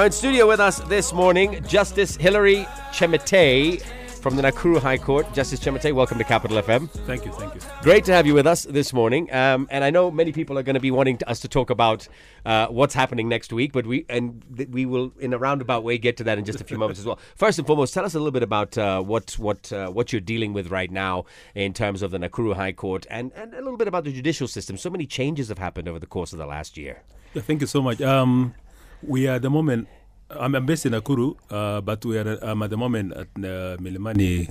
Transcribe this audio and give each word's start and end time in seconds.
now 0.00 0.06
in 0.06 0.12
studio 0.12 0.48
with 0.48 0.60
us 0.60 0.78
this 0.88 1.12
morning, 1.12 1.62
Justice 1.68 2.16
Hilary 2.16 2.64
Chemitei 2.90 3.82
from 4.22 4.34
the 4.34 4.40
Nakuru 4.40 4.80
High 4.80 4.96
Court. 4.96 5.30
Justice 5.34 5.60
Chemitei, 5.60 5.92
welcome 5.92 6.16
to 6.16 6.24
Capital 6.24 6.56
FM. 6.62 6.88
Thank 7.04 7.26
you, 7.26 7.32
thank 7.32 7.54
you. 7.54 7.60
Great 7.82 8.06
to 8.06 8.12
have 8.14 8.26
you 8.26 8.32
with 8.32 8.46
us 8.46 8.62
this 8.62 8.94
morning. 8.94 9.30
Um, 9.30 9.68
and 9.70 9.84
I 9.84 9.90
know 9.90 10.10
many 10.10 10.32
people 10.32 10.58
are 10.58 10.62
going 10.62 10.72
to 10.72 10.80
be 10.80 10.90
wanting 10.90 11.18
to, 11.18 11.28
us 11.28 11.40
to 11.40 11.48
talk 11.48 11.68
about 11.68 12.08
uh, 12.46 12.68
what's 12.68 12.94
happening 12.94 13.28
next 13.28 13.52
week, 13.52 13.72
but 13.74 13.86
we 13.86 14.06
and 14.08 14.42
th- 14.56 14.70
we 14.70 14.86
will, 14.86 15.12
in 15.20 15.34
a 15.34 15.38
roundabout 15.38 15.84
way, 15.84 15.98
get 15.98 16.16
to 16.16 16.24
that 16.24 16.38
in 16.38 16.46
just 16.46 16.62
a 16.62 16.64
few 16.64 16.78
moments 16.78 16.98
as 16.98 17.04
well. 17.04 17.18
First 17.36 17.58
and 17.58 17.66
foremost, 17.66 17.92
tell 17.92 18.06
us 18.06 18.14
a 18.14 18.18
little 18.18 18.32
bit 18.32 18.42
about 18.42 18.78
uh, 18.78 19.02
what 19.02 19.32
what 19.32 19.70
uh, 19.70 19.90
what 19.90 20.14
you're 20.14 20.20
dealing 20.20 20.54
with 20.54 20.70
right 20.70 20.90
now 20.90 21.26
in 21.54 21.74
terms 21.74 22.00
of 22.00 22.10
the 22.10 22.18
Nakuru 22.18 22.54
High 22.54 22.72
Court, 22.72 23.06
and 23.10 23.32
and 23.34 23.52
a 23.52 23.58
little 23.58 23.76
bit 23.76 23.88
about 23.88 24.04
the 24.04 24.12
judicial 24.14 24.48
system. 24.48 24.78
So 24.78 24.88
many 24.88 25.04
changes 25.04 25.48
have 25.48 25.58
happened 25.58 25.88
over 25.88 25.98
the 25.98 26.06
course 26.06 26.32
of 26.32 26.38
the 26.38 26.46
last 26.46 26.78
year. 26.78 27.02
Yeah, 27.34 27.42
thank 27.42 27.60
you 27.60 27.66
so 27.66 27.80
much. 27.80 28.00
Um, 28.00 28.54
we 29.02 29.26
are 29.28 29.32
at 29.36 29.42
the 29.42 29.50
moment, 29.50 29.88
I'm, 30.30 30.54
I'm 30.54 30.66
based 30.66 30.86
in 30.86 30.92
Nakuru, 30.92 31.36
uh, 31.50 31.80
but 31.80 32.04
we 32.04 32.18
are 32.18 32.38
I'm 32.42 32.62
at 32.62 32.70
the 32.70 32.76
moment 32.76 33.12
at 33.12 33.28
uh, 33.38 33.76
Milimani 33.78 34.50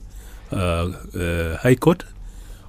uh, 0.51 0.55
uh, 0.55 1.57
High 1.57 1.75
Court. 1.75 2.03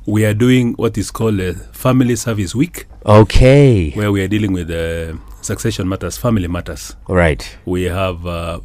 We 0.06 0.25
are 0.25 0.34
doing 0.34 0.75
what 0.75 0.97
is 0.98 1.11
called 1.11 1.41
a 1.41 1.55
Family 1.55 2.16
Service 2.16 2.55
Week, 2.55 2.87
Okay. 3.05 3.91
where 3.93 4.11
we 4.11 4.23
are 4.23 4.29
dealing 4.29 4.53
with 4.53 4.70
uh, 4.70 5.15
succession 5.43 5.89
matters, 5.89 6.16
family 6.16 6.48
matters. 6.48 6.97
Right. 7.09 7.56
We 7.65 7.84
have 7.84 8.27
uh, 8.27 8.61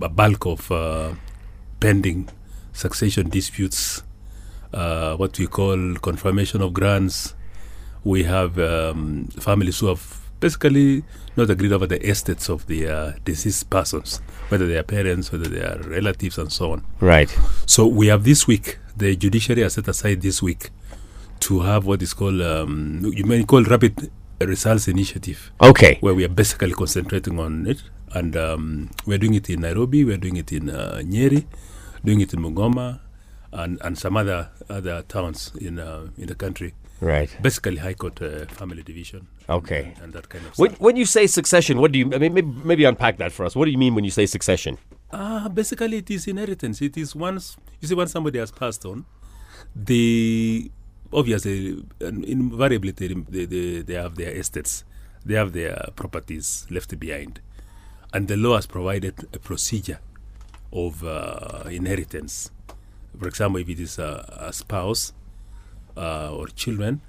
a 0.00 0.08
bulk 0.08 0.46
of 0.46 0.70
uh, 0.70 1.14
pending 1.80 2.28
succession 2.72 3.28
disputes, 3.28 4.02
uh, 4.72 5.16
what 5.16 5.38
we 5.38 5.46
call 5.46 5.94
confirmation 5.96 6.62
of 6.62 6.72
grants. 6.72 7.34
We 8.04 8.22
have 8.24 8.58
um, 8.58 9.26
families 9.40 9.80
who 9.80 9.88
have 9.88 10.17
basically 10.40 11.04
not 11.36 11.50
agreed 11.50 11.72
over 11.72 11.86
the 11.86 12.00
estates 12.06 12.48
of 12.48 12.66
the 12.66 12.86
uh, 12.88 13.12
deceased 13.24 13.68
persons, 13.70 14.18
whether 14.48 14.66
they 14.66 14.76
are 14.76 14.82
parents, 14.82 15.30
whether 15.32 15.48
they 15.48 15.60
are 15.60 15.78
relatives, 15.88 16.38
and 16.38 16.52
so 16.52 16.72
on. 16.72 16.84
Right. 17.00 17.30
So 17.66 17.86
we 17.86 18.08
have 18.08 18.24
this 18.24 18.46
week, 18.46 18.78
the 18.96 19.16
judiciary 19.16 19.62
has 19.62 19.74
set 19.74 19.88
aside 19.88 20.22
this 20.22 20.42
week 20.42 20.70
to 21.40 21.60
have 21.60 21.86
what 21.86 22.02
is 22.02 22.14
called, 22.14 22.40
um, 22.42 23.00
you 23.14 23.24
may 23.24 23.44
call 23.44 23.62
rapid 23.64 24.10
results 24.40 24.88
initiative 24.88 25.50
Okay. 25.60 25.98
where 26.00 26.14
we 26.14 26.24
are 26.24 26.28
basically 26.28 26.72
concentrating 26.72 27.38
on 27.38 27.66
it. 27.66 27.82
And 28.12 28.36
um, 28.36 28.90
we're 29.06 29.18
doing 29.18 29.34
it 29.34 29.50
in 29.50 29.60
Nairobi, 29.60 30.04
we're 30.04 30.16
doing 30.16 30.36
it 30.36 30.50
in 30.50 30.70
uh, 30.70 31.02
Nyeri, 31.04 31.44
doing 32.04 32.20
it 32.20 32.32
in 32.32 32.40
Mugoma, 32.40 33.00
and, 33.52 33.78
and 33.82 33.98
some 33.98 34.16
other 34.16 34.50
other 34.68 35.02
towns 35.02 35.52
in 35.60 35.78
uh, 35.78 36.08
in 36.16 36.26
the 36.26 36.34
country. 36.34 36.74
Right. 37.00 37.30
Basically, 37.40 37.76
High 37.76 37.94
Court 37.94 38.20
uh, 38.20 38.46
Family 38.46 38.82
Division. 38.82 39.28
Okay. 39.48 39.92
And, 39.96 40.04
and 40.04 40.12
that 40.14 40.28
kind 40.28 40.44
of 40.46 40.58
When, 40.58 40.70
stuff. 40.70 40.80
when 40.80 40.96
you 40.96 41.04
say 41.04 41.26
succession, 41.28 41.80
what 41.80 41.92
do 41.92 41.98
you? 41.98 42.12
I 42.12 42.18
mean, 42.18 42.34
maybe, 42.34 42.52
maybe 42.64 42.84
unpack 42.84 43.18
that 43.18 43.30
for 43.32 43.44
us. 43.46 43.54
What 43.54 43.66
do 43.66 43.70
you 43.70 43.78
mean 43.78 43.94
when 43.94 44.04
you 44.04 44.10
say 44.10 44.26
succession? 44.26 44.78
Ah, 45.12 45.48
basically, 45.48 45.98
it 45.98 46.10
is 46.10 46.26
inheritance. 46.26 46.82
It 46.82 46.96
is 46.96 47.14
once 47.14 47.56
you 47.80 47.88
see 47.88 47.94
once 47.94 48.10
somebody 48.10 48.38
has 48.40 48.50
passed 48.50 48.84
on, 48.84 49.06
they 49.74 50.70
obviously 51.12 51.82
and 52.00 52.24
invariably 52.24 52.90
they, 52.90 53.08
they, 53.08 53.44
they, 53.46 53.82
they 53.82 53.94
have 53.94 54.16
their 54.16 54.32
estates, 54.32 54.84
they 55.24 55.34
have 55.34 55.52
their 55.52 55.90
properties 55.94 56.66
left 56.68 56.98
behind, 56.98 57.40
and 58.12 58.28
the 58.28 58.36
law 58.36 58.56
has 58.56 58.66
provided 58.66 59.14
a 59.32 59.38
procedure 59.38 60.00
of 60.72 61.04
uh, 61.04 61.62
inheritance. 61.70 62.50
For 63.18 63.28
example, 63.28 63.60
if 63.60 63.68
it 63.68 63.80
is 63.80 63.98
a, 63.98 64.34
a 64.48 64.52
spouse 64.52 65.12
uh, 65.98 66.30
or 66.32 66.46
children, 66.48 67.00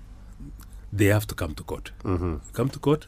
they 0.92 1.06
have 1.06 1.28
to 1.28 1.36
come 1.36 1.54
to 1.56 1.64
court. 1.64 1.92
Mm-hmm. 2.04 2.36
Come 2.54 2.70
to 2.70 2.80
court, 2.80 3.08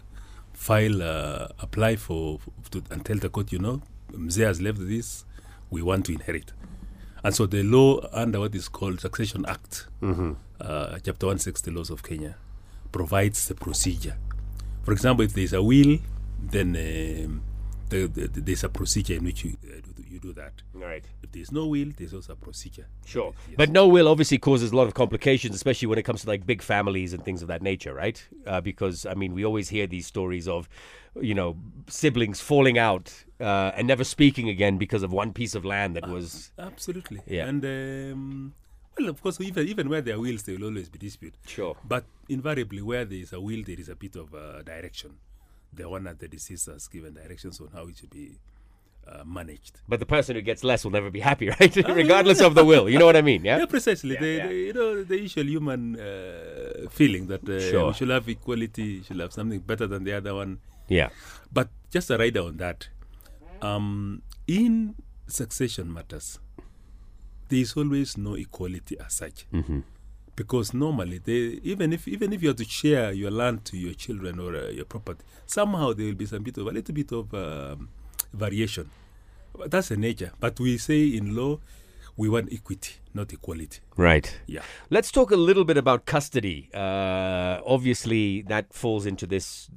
file, 0.53 1.01
uh, 1.01 1.47
apply 1.59 1.95
for, 1.95 2.39
to, 2.71 2.83
and 2.91 3.03
tell 3.05 3.17
the 3.17 3.29
court, 3.29 3.51
you 3.51 3.59
know, 3.59 3.81
Mzee 4.11 4.45
has 4.45 4.61
left 4.61 4.79
this, 4.79 5.25
we 5.69 5.81
want 5.81 6.05
to 6.05 6.11
inherit. 6.13 6.53
And 7.23 7.33
so 7.35 7.45
the 7.45 7.63
law 7.63 7.99
under 8.13 8.39
what 8.39 8.55
is 8.55 8.67
called 8.67 8.99
Succession 8.99 9.45
Act, 9.47 9.87
uh, 10.59 10.97
Chapter 11.03 11.27
160 11.27 11.71
Laws 11.71 11.89
of 11.89 12.03
Kenya, 12.03 12.35
provides 12.91 13.47
the 13.47 13.55
procedure. 13.55 14.17
For 14.83 14.91
example, 14.91 15.23
if 15.25 15.33
there 15.33 15.43
is 15.43 15.53
a 15.53 15.61
will, 15.63 15.99
then 16.41 16.69
um, 16.75 17.41
the, 17.89 18.07
the, 18.07 18.27
the- 18.27 18.41
there's 18.41 18.63
a 18.63 18.69
procedure 18.69 19.13
in 19.15 19.23
which 19.23 19.43
you, 19.45 19.55
uh, 19.63 19.79
you 20.11 20.19
do 20.19 20.33
that. 20.33 20.53
Right. 20.73 21.03
If 21.23 21.31
there's 21.31 21.51
no 21.51 21.67
will, 21.67 21.91
there's 21.97 22.13
also 22.13 22.33
a 22.33 22.35
procedure. 22.35 22.87
Sure. 23.05 23.33
Yes. 23.47 23.57
But 23.57 23.69
no 23.69 23.87
will 23.87 24.07
obviously 24.07 24.37
causes 24.37 24.71
a 24.71 24.75
lot 24.75 24.87
of 24.87 24.93
complications, 24.93 25.55
especially 25.55 25.87
when 25.87 25.97
it 25.97 26.03
comes 26.03 26.21
to 26.21 26.27
like 26.27 26.45
big 26.45 26.61
families 26.61 27.13
and 27.13 27.23
things 27.23 27.41
of 27.41 27.47
that 27.47 27.61
nature, 27.61 27.93
right? 27.93 28.23
Uh, 28.45 28.61
because 28.61 29.05
I 29.05 29.13
mean, 29.13 29.33
we 29.33 29.45
always 29.45 29.69
hear 29.69 29.87
these 29.87 30.05
stories 30.05 30.47
of, 30.47 30.67
you 31.19 31.33
know, 31.33 31.57
siblings 31.87 32.41
falling 32.41 32.77
out 32.77 33.13
uh, 33.39 33.71
and 33.75 33.87
never 33.87 34.03
speaking 34.03 34.49
again 34.49 34.77
because 34.77 35.03
of 35.03 35.11
one 35.11 35.33
piece 35.33 35.55
of 35.55 35.65
land 35.65 35.95
that 35.95 36.07
was. 36.07 36.51
Absolutely. 36.59 37.21
Yeah. 37.25 37.47
And 37.47 37.65
um, 37.65 38.53
well, 38.97 39.09
of 39.09 39.21
course, 39.21 39.39
even 39.41 39.67
even 39.67 39.89
where 39.89 40.01
there 40.01 40.15
are 40.15 40.19
wills, 40.19 40.43
there 40.43 40.57
will 40.57 40.65
always 40.65 40.89
be 40.89 40.99
dispute. 40.99 41.35
Sure. 41.47 41.75
But 41.83 42.05
invariably, 42.29 42.81
where 42.81 43.05
there 43.05 43.19
is 43.19 43.33
a 43.33 43.39
will, 43.39 43.63
there 43.65 43.79
is 43.79 43.89
a 43.89 43.95
bit 43.95 44.15
of 44.15 44.33
uh, 44.33 44.61
direction. 44.63 45.17
The 45.73 45.87
one 45.87 46.03
that 46.03 46.19
the 46.19 46.27
deceased 46.27 46.65
has 46.65 46.87
given 46.87 47.13
directions 47.13 47.61
on 47.61 47.69
how 47.73 47.87
it 47.87 47.97
should 47.97 48.09
be 48.09 48.37
uh, 49.07 49.23
managed. 49.25 49.79
But 49.87 49.99
the 49.99 50.05
person 50.05 50.35
who 50.35 50.41
gets 50.41 50.63
less 50.63 50.83
will 50.83 50.91
never 50.91 51.09
be 51.09 51.19
happy, 51.19 51.49
right? 51.59 51.75
Regardless 51.75 52.41
of 52.41 52.55
the 52.55 52.63
will. 52.65 52.89
You 52.89 52.97
know 52.99 53.05
what 53.05 53.15
I 53.15 53.21
mean? 53.21 53.43
Yeah. 53.45 53.57
Yeah, 53.59 53.65
precisely. 53.65 54.15
the, 54.15 54.27
yeah. 54.27 54.47
the- 54.47 54.53
you 54.55 54.73
know, 54.73 55.03
the 55.03 55.19
usual 55.19 55.45
human 55.45 55.99
uh, 55.99 56.89
feeling 56.89 57.27
that 57.27 57.47
uh, 57.47 57.59
Sure. 57.59 57.87
we 57.87 57.93
should 57.93 58.09
have 58.09 58.27
equality, 58.29 58.97
we 58.99 59.03
should 59.03 59.19
have 59.19 59.33
something 59.33 59.59
better 59.59 59.87
than 59.87 60.03
the 60.03 60.13
other 60.13 60.33
one. 60.35 60.59
Yeah. 60.87 61.09
But 61.51 61.69
just 61.91 62.09
a 62.09 62.17
rider 62.17 62.41
on 62.41 62.57
that. 62.57 62.87
Um, 63.61 64.21
in 64.47 64.95
succession 65.27 65.93
matters, 65.93 66.39
there 67.49 67.59
is 67.59 67.73
always 67.77 68.17
no 68.17 68.35
equality 68.35 68.97
as 68.99 69.13
such. 69.13 69.45
Because 70.35 70.73
normally, 70.73 71.17
they, 71.19 71.59
even 71.61 71.91
if 71.93 72.07
even 72.07 72.31
if 72.33 72.41
you 72.41 72.47
have 72.47 72.57
to 72.57 72.63
share 72.63 73.11
your 73.11 73.29
land 73.29 73.65
to 73.65 73.77
your 73.77 73.93
children 73.93 74.39
or 74.39 74.55
uh, 74.55 74.69
your 74.69 74.85
property, 74.85 75.21
somehow 75.45 75.91
there 75.93 76.05
will 76.07 76.15
be 76.15 76.25
some 76.25 76.41
bit 76.41 76.57
of 76.57 76.65
a 76.67 76.71
little 76.71 76.95
bit 76.95 77.11
of 77.11 77.31
um, 77.33 77.89
variation. 78.33 78.89
But 79.57 79.71
that's 79.71 79.89
the 79.89 79.97
nature. 79.97 80.31
But 80.39 80.59
we 80.59 80.77
say 80.77 81.07
in 81.07 81.35
law, 81.35 81.59
we 82.17 82.29
want 82.29 82.51
equity, 82.51 82.95
not 83.13 83.31
equality. 83.33 83.79
Right. 83.97 84.39
Yeah. 84.47 84.61
Let's 84.89 85.11
talk 85.11 85.31
a 85.31 85.35
little 85.35 85.63
bit 85.63 85.77
about 85.77 86.05
custody. 86.05 86.69
Uh, 86.73 87.61
obviously, 87.65 88.41
that 88.43 88.73
falls 88.73 89.05
into 89.05 89.25
this 89.25 89.69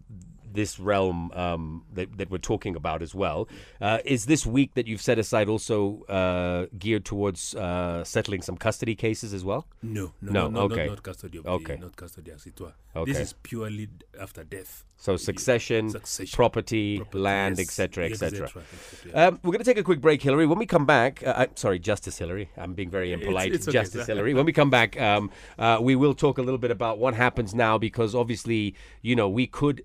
this 0.54 0.80
realm 0.80 1.30
um, 1.32 1.84
that, 1.92 2.16
that 2.18 2.30
we're 2.30 2.38
talking 2.38 2.74
about 2.76 3.02
as 3.02 3.14
well. 3.14 3.48
Uh, 3.80 3.98
is 4.04 4.24
this 4.26 4.46
week 4.46 4.74
that 4.74 4.86
you've 4.86 5.02
set 5.02 5.18
aside 5.18 5.48
also 5.48 6.02
uh, 6.04 6.66
geared 6.78 7.04
towards 7.04 7.54
uh, 7.54 8.02
settling 8.04 8.40
some 8.40 8.56
custody 8.56 8.94
cases 8.94 9.34
as 9.34 9.44
well? 9.44 9.66
No, 9.82 10.12
no, 10.22 10.32
No, 10.32 10.48
no, 10.48 10.60
okay. 10.62 10.86
not, 10.86 10.94
not 10.94 11.02
custody 11.02 11.38
of 11.38 11.46
Okay. 11.46 11.74
the, 11.76 11.80
not 11.82 11.96
custody 11.96 12.30
as 12.30 12.46
it 12.46 12.58
were. 12.60 12.72
Okay. 12.96 13.12
This 13.12 13.20
is 13.20 13.32
purely 13.42 13.88
after 14.20 14.44
death. 14.44 14.84
So 14.96 15.16
succession, 15.16 15.90
Succession. 15.90 16.34
property, 16.36 16.98
Property, 16.98 17.18
land, 17.18 17.58
etc., 17.58 18.08
yes, 18.08 18.22
etc. 18.22 18.46
et 18.46 18.50
cetera. 18.52 19.28
Um, 19.28 19.40
we're 19.42 19.50
going 19.50 19.58
to 19.58 19.64
take 19.64 19.76
a 19.76 19.82
quick 19.82 20.00
break, 20.00 20.22
Hillary. 20.22 20.46
When 20.46 20.58
we 20.58 20.66
come 20.66 20.86
back, 20.86 21.22
uh, 21.26 21.34
I'm 21.36 21.56
sorry, 21.56 21.80
Justice 21.80 22.16
Hillary. 22.16 22.48
I'm 22.56 22.74
being 22.74 22.90
very 22.90 23.12
impolite. 23.12 23.52
it's 23.52 23.66
okay, 23.68 23.78
Justice. 23.80 24.06
Hillary. 24.06 24.32
When 24.32 24.46
we 24.46 24.52
come 24.52 24.70
back, 24.70 24.98
um, 25.00 25.30
uh, 25.58 25.78
we 25.82 25.96
will 25.96 26.14
talk 26.14 26.38
a 26.38 26.42
little 26.42 26.58
bit 26.58 26.70
about 26.70 26.98
what 26.98 27.12
happens 27.14 27.54
now 27.54 27.76
because 27.76 28.14
obviously, 28.14 28.76
you 29.02 29.16
know, 29.16 29.28
we 29.28 29.46
could, 29.48 29.84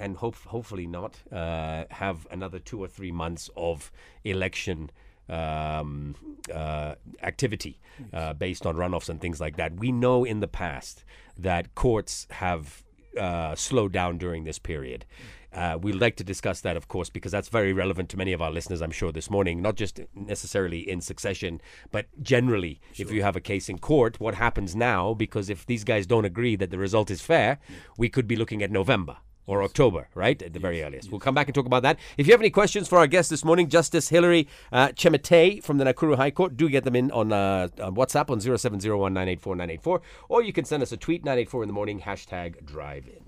and 0.00 0.16
hope, 0.16 0.36
hopefully 0.46 0.86
not, 0.86 1.22
uh, 1.32 1.84
have 1.90 2.26
another 2.30 2.58
two 2.58 2.82
or 2.82 2.88
three 2.88 3.12
months 3.12 3.50
of 3.56 3.90
election 4.24 4.90
um, 5.28 6.14
uh, 6.52 6.94
activity 7.22 7.78
uh, 8.12 8.32
based 8.32 8.66
on 8.66 8.76
runoffs 8.76 9.08
and 9.08 9.20
things 9.20 9.40
like 9.40 9.56
that. 9.56 9.74
We 9.74 9.92
know 9.92 10.24
in 10.24 10.40
the 10.40 10.48
past 10.48 11.04
that 11.36 11.74
courts 11.74 12.26
have 12.30 12.82
uh, 13.18 13.54
slowed 13.54 13.92
down 13.92 14.18
during 14.18 14.44
this 14.44 14.58
period. 14.58 15.04
Uh, 15.52 15.78
we'd 15.80 15.94
like 15.94 16.14
to 16.16 16.24
discuss 16.24 16.60
that, 16.60 16.76
of 16.76 16.88
course, 16.88 17.08
because 17.08 17.32
that's 17.32 17.48
very 17.48 17.72
relevant 17.72 18.10
to 18.10 18.16
many 18.18 18.32
of 18.32 18.42
our 18.42 18.50
listeners, 18.50 18.82
I'm 18.82 18.90
sure, 18.90 19.10
this 19.10 19.30
morning, 19.30 19.62
not 19.62 19.76
just 19.76 19.98
necessarily 20.14 20.88
in 20.88 21.00
succession, 21.00 21.60
but 21.90 22.06
generally, 22.22 22.80
if 22.96 23.10
you 23.10 23.22
have 23.22 23.34
a 23.34 23.40
case 23.40 23.68
in 23.68 23.78
court, 23.78 24.20
what 24.20 24.34
happens 24.34 24.76
now? 24.76 25.14
Because 25.14 25.48
if 25.48 25.64
these 25.64 25.84
guys 25.84 26.06
don't 26.06 26.26
agree 26.26 26.54
that 26.56 26.70
the 26.70 26.78
result 26.78 27.10
is 27.10 27.22
fair, 27.22 27.58
we 27.96 28.10
could 28.10 28.28
be 28.28 28.36
looking 28.36 28.62
at 28.62 28.70
November 28.70 29.16
or 29.48 29.62
October, 29.64 30.06
right? 30.14 30.40
At 30.40 30.52
the 30.52 30.60
very 30.60 30.82
earliest. 30.82 31.10
We'll 31.10 31.18
come 31.18 31.34
back 31.34 31.48
and 31.48 31.54
talk 31.54 31.66
about 31.66 31.82
that. 31.82 31.98
If 32.16 32.26
you 32.26 32.32
have 32.32 32.40
any 32.40 32.50
questions 32.50 32.86
for 32.86 32.98
our 32.98 33.08
guest 33.08 33.30
this 33.30 33.44
morning, 33.44 33.68
Justice 33.68 34.10
Hilary 34.10 34.46
uh, 34.70 34.88
Chemitei 34.88 35.64
from 35.64 35.78
the 35.78 35.84
Nakuru 35.84 36.16
High 36.16 36.30
Court, 36.30 36.56
do 36.56 36.68
get 36.68 36.84
them 36.84 36.94
in 36.94 37.10
on, 37.10 37.32
uh, 37.32 37.68
on 37.82 37.96
WhatsApp 37.96 38.30
on 38.30 38.40
0701 38.40 39.12
984 39.12 39.56
984, 39.56 40.02
or 40.28 40.42
you 40.42 40.52
can 40.52 40.66
send 40.66 40.82
us 40.82 40.92
a 40.92 40.96
tweet 40.96 41.24
984 41.24 41.62
in 41.62 41.66
the 41.66 41.72
morning, 41.72 42.00
hashtag 42.00 42.64
drive 42.64 43.08
in. 43.08 43.27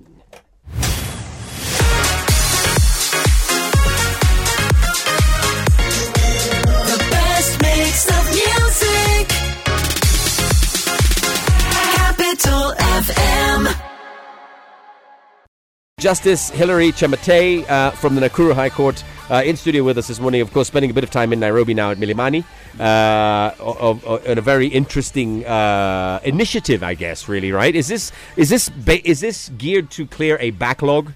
Justice 16.01 16.49
Hilary 16.51 16.93
Chemitei 16.93 17.69
uh, 17.69 17.91
from 17.91 18.15
the 18.15 18.23
Nakuru 18.23 18.55
High 18.55 18.71
Court 18.71 19.05
uh, 19.31 19.43
in 19.45 19.55
studio 19.55 19.85
with 19.85 19.99
us 19.99 20.09
this 20.09 20.19
morning. 20.19 20.41
Of 20.41 20.51
course, 20.51 20.67
spending 20.67 20.91
a 20.91 20.95
bit 20.95 21.05
of 21.05 21.11
time 21.11 21.31
in 21.33 21.41
Nairobi 21.41 21.75
now 21.75 21.91
at 21.91 21.99
Milimani 21.99 22.43
uh, 22.81 23.55
of, 23.63 24.03
of, 24.07 24.27
on 24.27 24.39
a 24.39 24.41
very 24.41 24.67
interesting 24.69 25.45
uh, 25.45 26.19
initiative, 26.25 26.83
I 26.83 26.95
guess. 26.95 27.29
Really, 27.29 27.53
right? 27.53 27.75
Is 27.77 27.87
this 27.87 28.13
is 28.37 28.49
this 28.49 28.71
ba- 28.71 29.07
is 29.07 29.21
this 29.21 29.51
geared 29.59 29.91
to 29.93 30.07
clear 30.07 30.39
a 30.41 30.51
backlog? 30.53 31.13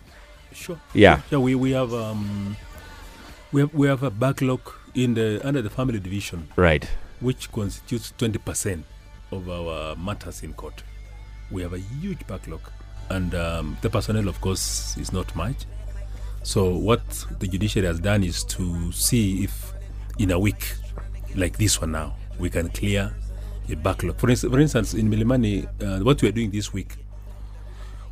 Sure. 0.53 0.79
Yeah. 0.93 1.23
Yeah, 1.31 1.39
we, 1.39 1.55
we 1.55 1.71
have 1.73 1.95
um, 1.95 2.55
we 3.53 3.63
have 3.63 3.73
we 3.73 3.87
have 3.89 4.03
a 4.03 4.11
backlog 4.11 4.61
in 4.95 5.15
the 5.15 5.41
under 5.43 5.63
the 5.63 5.71
family 5.71 5.99
division, 5.99 6.49
Right. 6.57 6.87
which 7.21 7.51
constitutes 7.51 8.13
twenty 8.19 8.39
percent 8.39 8.85
of 9.33 9.49
our 9.49 9.97
matters 9.97 10.43
in 10.43 10.53
court. 10.53 10.83
We 11.51 11.63
have 11.63 11.73
a 11.73 11.79
huge 11.81 12.27
backlog, 12.27 12.61
and 13.11 13.35
um, 13.35 13.77
the 13.83 13.91
personnel, 13.91 14.29
of 14.29 14.41
course, 14.41 14.97
is 14.97 15.13
not 15.13 15.35
much. 15.37 15.65
So 16.43 16.71
what 16.77 17.03
the 17.39 17.47
judiciary 17.49 17.87
has 17.89 18.01
done 18.01 18.23
is 18.23 18.45
to 18.45 18.93
see 18.93 19.45
if 19.45 19.73
in 20.19 20.31
a 20.31 20.39
week, 20.39 20.75
like 21.35 21.57
this 21.57 21.81
one 21.81 21.93
now, 21.93 22.15
we 22.39 22.51
can 22.51 22.69
clear 22.69 23.15
a 23.71 23.77
backlog. 23.77 24.19
For, 24.19 24.29
instance, 24.31 24.53
for 24.53 24.61
instance, 24.61 24.95
in 24.95 25.09
Milimani, 25.11 25.67
uh, 25.83 26.05
what 26.05 26.21
we 26.23 26.29
are 26.29 26.33
doing 26.33 26.51
this 26.51 26.73
week, 26.73 26.97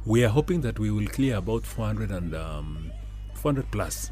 we 0.07 0.25
are 0.25 0.29
hoping 0.29 0.61
that 0.63 0.79
we 0.79 0.91
will 0.91 1.07
clear 1.07 1.37
about 1.37 1.65
400 1.65 2.11
and 2.11 2.35
um, 2.35 2.91
400 3.35 3.71
plus 3.71 4.11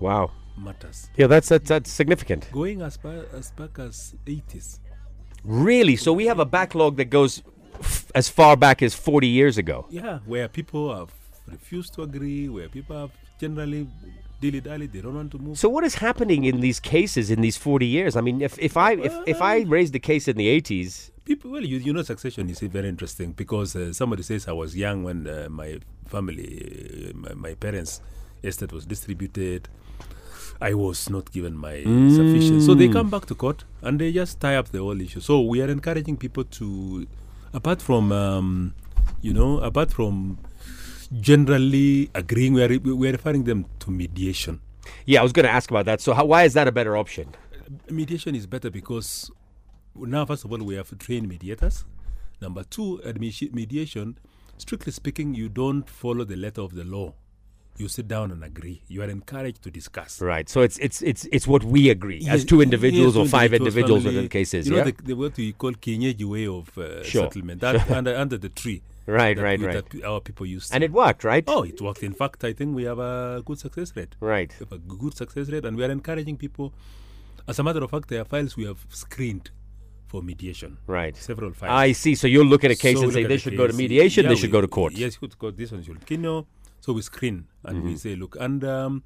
Wow. 0.00 0.32
matters, 0.56 1.08
Yeah, 1.16 1.28
that's 1.28 1.48
that's, 1.48 1.68
that's 1.68 1.90
significant. 1.90 2.50
going 2.52 2.82
as 2.82 2.96
far 2.96 3.24
as 3.32 3.52
back 3.52 3.78
as 3.78 4.14
80s. 4.26 4.80
Really. 5.44 5.96
So 5.96 6.12
we 6.12 6.26
have 6.26 6.38
a 6.40 6.44
backlog 6.44 6.96
that 6.96 7.06
goes 7.06 7.42
as 8.14 8.28
far 8.28 8.56
back 8.56 8.82
as 8.82 8.94
40 8.94 9.26
years 9.26 9.58
ago. 9.58 9.86
Yeah, 9.90 10.18
where 10.26 10.48
people 10.48 10.94
have 10.94 11.12
refused 11.46 11.94
to 11.94 12.02
agree, 12.02 12.48
where 12.48 12.68
people 12.68 12.96
have 12.98 13.10
generally 13.40 13.88
dilly 14.40 14.60
dally, 14.60 14.86
they 14.86 15.00
don't 15.00 15.14
want 15.14 15.30
to 15.32 15.38
move. 15.38 15.58
So 15.58 15.68
what 15.68 15.84
is 15.84 15.94
happening 15.94 16.44
in 16.44 16.60
these 16.60 16.80
cases 16.80 17.30
in 17.30 17.40
these 17.40 17.56
40 17.56 17.86
years? 17.86 18.16
I 18.16 18.20
mean, 18.20 18.42
if, 18.42 18.58
if 18.58 18.76
I 18.76 18.92
if, 18.92 19.14
if 19.26 19.42
I 19.42 19.60
raised 19.60 19.92
the 19.92 20.00
case 20.00 20.28
in 20.28 20.36
the 20.36 20.48
80s, 20.60 21.12
People, 21.24 21.52
well, 21.52 21.64
you, 21.64 21.78
you 21.78 21.92
know, 21.92 22.02
succession 22.02 22.50
is 22.50 22.58
very 22.58 22.88
interesting 22.88 23.30
because 23.30 23.76
uh, 23.76 23.92
somebody 23.92 24.24
says 24.24 24.48
I 24.48 24.52
was 24.52 24.76
young 24.76 25.04
when 25.04 25.28
uh, 25.28 25.46
my 25.48 25.78
family, 26.06 27.12
uh, 27.14 27.16
my, 27.16 27.34
my 27.34 27.54
parents' 27.54 28.00
estate 28.42 28.72
was 28.72 28.84
distributed. 28.86 29.68
I 30.60 30.74
was 30.74 31.08
not 31.08 31.30
given 31.30 31.56
my 31.56 31.82
sufficient. 31.84 32.62
So 32.62 32.74
they 32.74 32.88
come 32.88 33.08
back 33.08 33.26
to 33.26 33.36
court 33.36 33.62
and 33.82 34.00
they 34.00 34.10
just 34.12 34.40
tie 34.40 34.56
up 34.56 34.70
the 34.70 34.78
whole 34.78 35.00
issue. 35.00 35.20
So 35.20 35.40
we 35.42 35.62
are 35.62 35.70
encouraging 35.70 36.16
people 36.16 36.42
to, 36.42 37.06
apart 37.52 37.82
from, 37.82 38.12
um, 38.12 38.74
you 39.20 39.32
know, 39.32 39.58
apart 39.58 39.90
from 39.92 40.38
generally 41.20 42.10
agreeing, 42.14 42.54
we 42.54 42.62
are, 42.64 42.78
we 42.78 43.08
are 43.08 43.12
referring 43.12 43.44
them 43.44 43.66
to 43.80 43.90
mediation. 43.90 44.60
yeah, 45.06 45.20
I 45.20 45.22
was 45.22 45.32
going 45.32 45.44
to 45.44 45.52
ask 45.52 45.70
about 45.70 45.84
that. 45.86 46.00
So 46.00 46.14
how, 46.14 46.24
why 46.24 46.44
is 46.44 46.54
that 46.54 46.68
a 46.68 46.72
better 46.72 46.96
option? 46.96 47.34
mediation 47.90 48.34
is 48.34 48.46
better 48.46 48.70
because 48.70 49.30
now 49.94 50.24
first 50.26 50.44
of 50.44 50.52
all 50.52 50.58
we 50.58 50.74
have 50.74 50.96
trained 50.98 51.28
mediators 51.28 51.84
number 52.40 52.62
two 52.64 53.00
admi- 53.04 53.52
mediation 53.52 54.18
strictly 54.58 54.92
speaking 54.92 55.34
you 55.34 55.48
don't 55.48 55.88
follow 55.88 56.24
the 56.24 56.36
letter 56.36 56.60
of 56.60 56.74
the 56.74 56.84
law 56.84 57.14
you 57.78 57.88
sit 57.88 58.06
down 58.06 58.30
and 58.30 58.44
agree 58.44 58.82
you 58.88 59.00
are 59.02 59.08
encouraged 59.08 59.62
to 59.62 59.70
discuss 59.70 60.20
Right. 60.20 60.48
So 60.48 60.60
it's 60.60 60.78
it's 60.78 61.00
it's 61.02 61.24
it's 61.32 61.46
what 61.46 61.64
we 61.64 61.88
agree 61.90 62.26
as 62.28 62.44
two 62.44 62.60
individuals 62.60 63.14
Yes, 63.16 63.20
or 63.22 63.24
two 63.24 63.30
five 63.30 63.52
individuals, 63.54 64.02
family- 64.02 64.16
whatever 64.16 64.22
the 64.22 64.28
case 64.28 64.54
you 64.54 64.70
know 64.70 64.76
yeah. 64.78 64.84
the, 64.84 64.94
the 65.04 65.14
what 65.14 65.36
we 65.36 65.52
call 65.52 65.72
kienyeji 65.72 66.24
way 66.24 66.46
of 66.46 66.76
uh, 66.78 67.02
Sure, 67.02 67.24
settlement 67.24 67.60
that 67.62 67.90
under, 67.90 68.14
under 68.14 68.36
the 68.38 68.48
tree 68.50 68.82
Right, 69.06 69.36
right, 69.38 69.58
we- 69.58 69.66
right. 69.66 69.84
that 69.90 70.04
our 70.04 70.20
people 70.20 70.46
used 70.46 70.68
to. 70.68 70.74
and 70.74 70.84
it 70.84 70.92
worked, 70.92 71.24
right? 71.24 71.44
oh 71.48 71.62
it 71.62 71.80
worked 71.80 72.02
in 72.02 72.12
fact 72.12 72.44
i 72.44 72.52
think 72.52 72.76
we 72.76 72.84
have 72.84 72.98
a 72.98 73.42
good 73.44 73.58
success 73.58 73.92
rate 73.96 74.14
Right. 74.20 74.54
we 74.60 74.64
have 74.64 74.72
a 74.72 74.78
good 74.78 75.14
success 75.16 75.48
rate 75.48 75.64
and 75.64 75.76
we 75.76 75.82
are 75.84 75.90
encouraging 75.90 76.36
people 76.36 76.72
as 77.48 77.58
a 77.58 77.62
matter 77.64 77.82
of 77.82 77.90
fact 77.90 78.08
there 78.08 78.20
are 78.20 78.24
files 78.24 78.56
we 78.56 78.64
have 78.66 78.80
screened 78.90 79.50
for 80.06 80.22
mediation 80.22 80.76
Right. 80.86 81.16
several 81.16 81.52
files 81.54 81.72
I 81.72 81.92
see. 81.92 82.14
So 82.14 82.26
you'll 82.26 82.44
look 82.46 82.64
at 82.64 82.70
a 82.70 82.76
case 82.76 82.98
So 82.98 83.04
and 83.04 83.12
say 83.14 83.22
they 83.22 83.28
the 83.28 83.38
should 83.38 83.56
go 83.56 83.66
to 83.66 83.72
mediation, 83.72 84.24
Yeah, 84.24 84.28
they 84.28 84.36
should 84.36 84.50
we- 84.50 84.52
go 84.52 84.60
to 84.60 84.68
court. 84.68 84.92
Yes, 84.92 85.14
you 85.14 85.20
could 85.26 85.38
go. 85.38 85.50
This 85.50 85.72
one 85.72 85.82
should 85.82 86.04
kino. 86.04 86.46
So 86.82 86.92
we 86.92 87.02
screen 87.02 87.46
and 87.64 87.78
Mm-hmm. 87.78 87.86
we 87.86 87.96
say, 87.96 88.16
look, 88.16 88.36
and 88.40 88.64
um, 88.64 89.02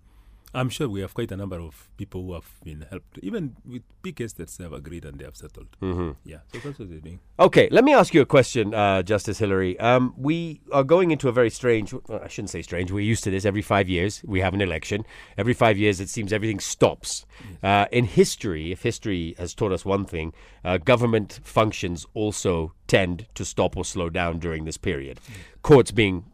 I'm 0.55 0.70
sure 0.70 0.88
we 0.88 1.02
have 1.02 1.12
quite 1.12 1.31
a 1.31 1.37
number 1.37 1.58
of 1.61 1.90
people 1.99 2.23
who 2.25 2.32
have 2.32 2.49
been 2.64 2.87
helped, 2.88 3.19
even 3.20 3.56
with 3.67 3.82
big 4.00 4.19
estates, 4.23 4.56
they 4.56 4.64
have 4.64 4.73
agreed 4.73 5.05
and 5.05 5.19
they 5.19 5.26
have 5.26 5.37
settled. 5.37 5.69
Mm-hmm. 5.82 6.12
Yeah, 6.25 6.38
so 6.52 6.58
that's 6.64 6.78
what 6.78 6.88
they're 6.88 7.00
doing. 7.00 7.20
Okay, 7.38 7.69
let 7.70 7.84
me 7.84 7.93
ask 7.93 8.14
you 8.14 8.23
a 8.23 8.26
question, 8.37 8.73
uh, 8.73 9.02
Justice 9.02 9.38
Hillary. 9.38 9.78
Um, 9.78 10.14
we 10.17 10.62
are 10.73 10.84
going 10.84 11.11
into 11.11 11.28
a 11.28 11.32
very 11.32 11.50
strange, 11.50 11.93
well, 11.93 12.20
I 12.25 12.28
shouldn't 12.28 12.49
say 12.49 12.62
strange, 12.62 12.90
we're 12.90 13.00
used 13.00 13.25
to 13.25 13.31
this. 13.31 13.44
Every 13.44 13.61
five 13.61 13.90
years, 13.90 14.23
we 14.25 14.40
have 14.40 14.55
an 14.55 14.62
election. 14.62 15.05
Every 15.37 15.52
five 15.52 15.76
years, 15.76 16.00
it 16.00 16.08
seems 16.08 16.32
everything 16.32 16.61
stops. 16.61 17.26
Uh, 17.62 17.84
in 17.93 18.06
history, 18.06 18.73
if 18.73 18.82
history 18.82 19.34
has 19.37 19.52
taught 19.52 19.73
us 19.73 19.84
one 19.84 20.06
thing, 20.06 20.32
uh, 20.64 20.78
government 20.78 21.40
functions 21.44 22.06
also 22.14 22.73
tend 22.87 23.26
to 23.34 23.44
stop 23.44 23.76
or 23.76 23.84
slow 23.84 24.08
down 24.08 24.38
during 24.38 24.64
this 24.64 24.78
period, 24.78 25.20
courts 25.61 25.90
being 25.90 26.25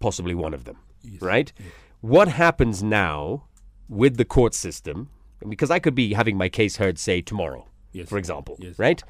possibly 0.00 0.34
one 0.34 0.54
of 0.54 0.64
them, 0.64 0.76
right? 1.20 1.52
What 2.00 2.28
happens 2.28 2.82
now 2.82 3.44
with 3.88 4.16
the 4.16 4.24
court 4.24 4.54
system? 4.54 5.08
Because 5.48 5.70
I 5.70 5.78
could 5.78 5.94
be 5.94 6.14
having 6.14 6.36
my 6.36 6.48
case 6.48 6.76
heard, 6.76 6.98
say, 6.98 7.20
tomorrow, 7.20 7.66
Yes. 7.92 8.08
for 8.08 8.18
example, 8.18 8.56
Yes. 8.60 8.78
right? 8.78 9.02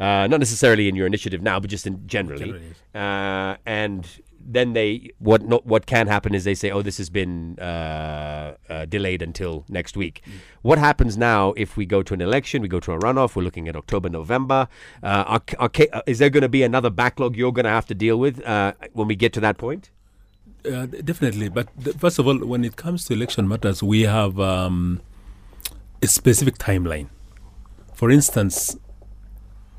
Uh, 0.00 0.26
not 0.26 0.40
necessarily 0.40 0.88
in 0.88 0.96
your 0.96 1.06
initiative 1.06 1.42
now, 1.42 1.60
but 1.60 1.70
just 1.70 1.86
in 1.86 2.06
generally. 2.06 2.46
Generally, 2.46 2.66
yes. 2.94 3.02
Uh, 3.02 3.56
and 3.64 4.08
then 4.46 4.74
they 4.74 5.10
what 5.18 5.42
not, 5.42 5.64
what 5.64 5.86
can 5.86 6.06
happen 6.06 6.34
is 6.34 6.44
they 6.44 6.54
say, 6.54 6.70
oh, 6.70 6.82
this 6.82 6.98
has 6.98 7.08
been 7.08 7.58
uh, 7.58 8.54
uh, 8.68 8.84
delayed 8.86 9.22
until 9.22 9.64
next 9.68 9.96
week. 9.96 10.20
Mm. 10.26 10.32
What 10.62 10.78
happens 10.78 11.16
now 11.16 11.54
if 11.56 11.76
we 11.76 11.86
go 11.86 12.02
to 12.02 12.12
an 12.12 12.20
election? 12.20 12.60
We 12.60 12.68
go 12.68 12.80
to 12.80 12.92
a 12.92 12.98
runoff. 12.98 13.36
We're 13.36 13.42
looking 13.42 13.68
at 13.68 13.76
October, 13.76 14.08
November. 14.08 14.68
Uh, 15.02 15.24
are, 15.26 15.42
are, 15.58 15.70
uh, 15.92 16.02
is 16.06 16.18
there 16.18 16.28
going 16.30 16.42
to 16.42 16.48
be 16.48 16.62
another 16.62 16.90
backlog 16.90 17.36
you're 17.36 17.52
going 17.52 17.64
to 17.64 17.70
have 17.70 17.86
to 17.86 17.94
deal 17.94 18.18
with 18.18 18.44
uh, 18.44 18.72
when 18.92 19.08
we 19.08 19.16
get 19.16 19.32
to 19.34 19.40
that 19.40 19.56
point? 19.58 19.90
Uh, 20.66 20.86
definitely, 20.86 21.48
but 21.50 21.68
th- 21.82 21.96
first 21.96 22.18
of 22.18 22.26
all, 22.26 22.38
when 22.38 22.64
it 22.64 22.76
comes 22.76 23.04
to 23.04 23.12
election 23.12 23.46
matters, 23.46 23.82
we 23.82 24.02
have 24.02 24.40
um, 24.40 25.00
a 26.02 26.06
specific 26.06 26.56
timeline. 26.56 27.08
For 27.92 28.10
instance, 28.10 28.76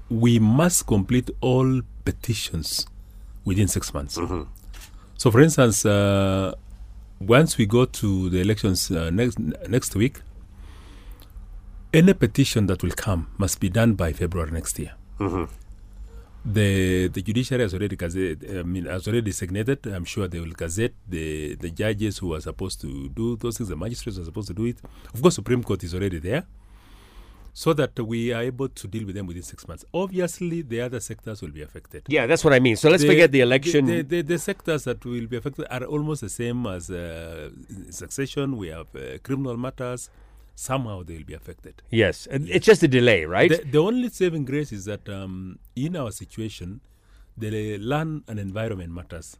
we 0.10 0.38
must 0.38 0.86
complete 0.86 1.30
all 1.42 1.82
petitions 2.04 2.86
within 3.46 3.68
six 3.68 3.94
months. 3.94 4.16
So, 5.18 5.32
for 5.32 5.42
instance, 5.42 5.86
uh, 5.86 6.54
once 7.20 7.58
we 7.58 7.66
go 7.66 7.86
to 7.86 8.30
the 8.30 8.40
elections 8.42 8.92
uh, 8.92 9.10
next 9.10 9.40
next 9.68 9.96
week, 9.96 10.22
any 11.94 12.14
petition 12.14 12.68
that 12.68 12.84
will 12.84 12.92
come 12.92 13.28
must 13.38 13.60
be 13.60 13.70
done 13.70 13.94
by 13.96 14.14
February 14.14 14.52
next 14.52 14.78
year. 14.78 14.94
The 16.46 17.08
the 17.08 17.24
judiciary 17.24 17.64
has 17.64 17.74
already 17.74 17.96
gazette, 17.96 18.38
I 18.48 18.62
mean, 18.62 18.86
has 18.86 19.08
already 19.08 19.24
designated. 19.32 19.88
I'm 19.88 20.06
sure 20.06 20.28
they 20.28 20.40
will 20.40 20.52
gazette 20.52 20.94
the 21.10 21.56
the 21.56 21.72
judges 21.72 22.20
who 22.20 22.36
are 22.36 22.42
supposed 22.42 22.80
to 22.82 23.10
do 23.10 23.36
those 23.36 23.58
things. 23.58 23.70
The 23.70 23.76
magistrates 23.76 24.20
are 24.20 24.26
supposed 24.26 24.50
to 24.50 24.54
do 24.54 24.66
it. 24.66 24.78
Of 25.12 25.24
course, 25.24 25.34
Supreme 25.34 25.64
Court 25.64 25.84
is 25.84 25.96
already 25.96 26.20
there, 26.20 26.46
so 27.52 27.74
that 27.74 27.98
we 28.00 28.32
are 28.32 28.44
able 28.44 28.70
to 28.70 28.88
deal 28.88 29.06
with 29.08 29.16
them 29.16 29.26
within 29.26 29.42
six 29.42 29.68
months. 29.68 29.86
Obviously, 29.92 30.62
the 30.62 30.82
other 30.82 31.00
sectors 31.00 31.42
will 31.42 31.50
be 31.50 31.64
affected. 31.64 32.04
Yeah, 32.08 32.28
that's 32.28 32.44
what 32.44 32.54
I 32.54 32.60
mean. 32.60 32.76
So 32.76 32.92
let's 32.92 33.04
forget 33.04 33.32
the 33.32 33.42
election. 33.42 33.88
The, 33.88 34.04
the, 34.04 34.22
the 34.22 34.38
sectors 34.38 34.84
that 34.84 35.04
will 35.04 35.26
be 35.26 35.38
affected 35.38 35.66
are 35.72 35.86
almost 35.86 36.22
the 36.22 36.30
same 36.30 36.68
as 36.68 36.92
uh, 36.92 37.50
succession. 37.90 38.58
We 38.58 38.68
have 38.68 38.88
uh, 38.96 39.18
criminal 39.24 39.58
matters. 39.58 40.12
Somehow 40.56 41.04
they 41.04 41.18
will 41.18 41.26
be 41.26 41.34
affected. 41.34 41.82
yes, 41.90 42.28
and 42.28 42.48
it's 42.50 42.66
just 42.66 42.82
a 42.82 42.88
delay, 42.88 43.26
right? 43.26 43.50
The, 43.50 43.64
the 43.70 43.78
only 43.80 44.10
saving 44.10 44.46
grace 44.46 44.72
is 44.72 44.86
that 44.86 45.08
um, 45.10 45.60
in 45.76 45.96
our 45.98 46.12
situation, 46.12 46.80
the 47.38 47.78
land 47.78 48.24
and 48.30 48.40
environment 48.40 48.92
matters 48.94 49.38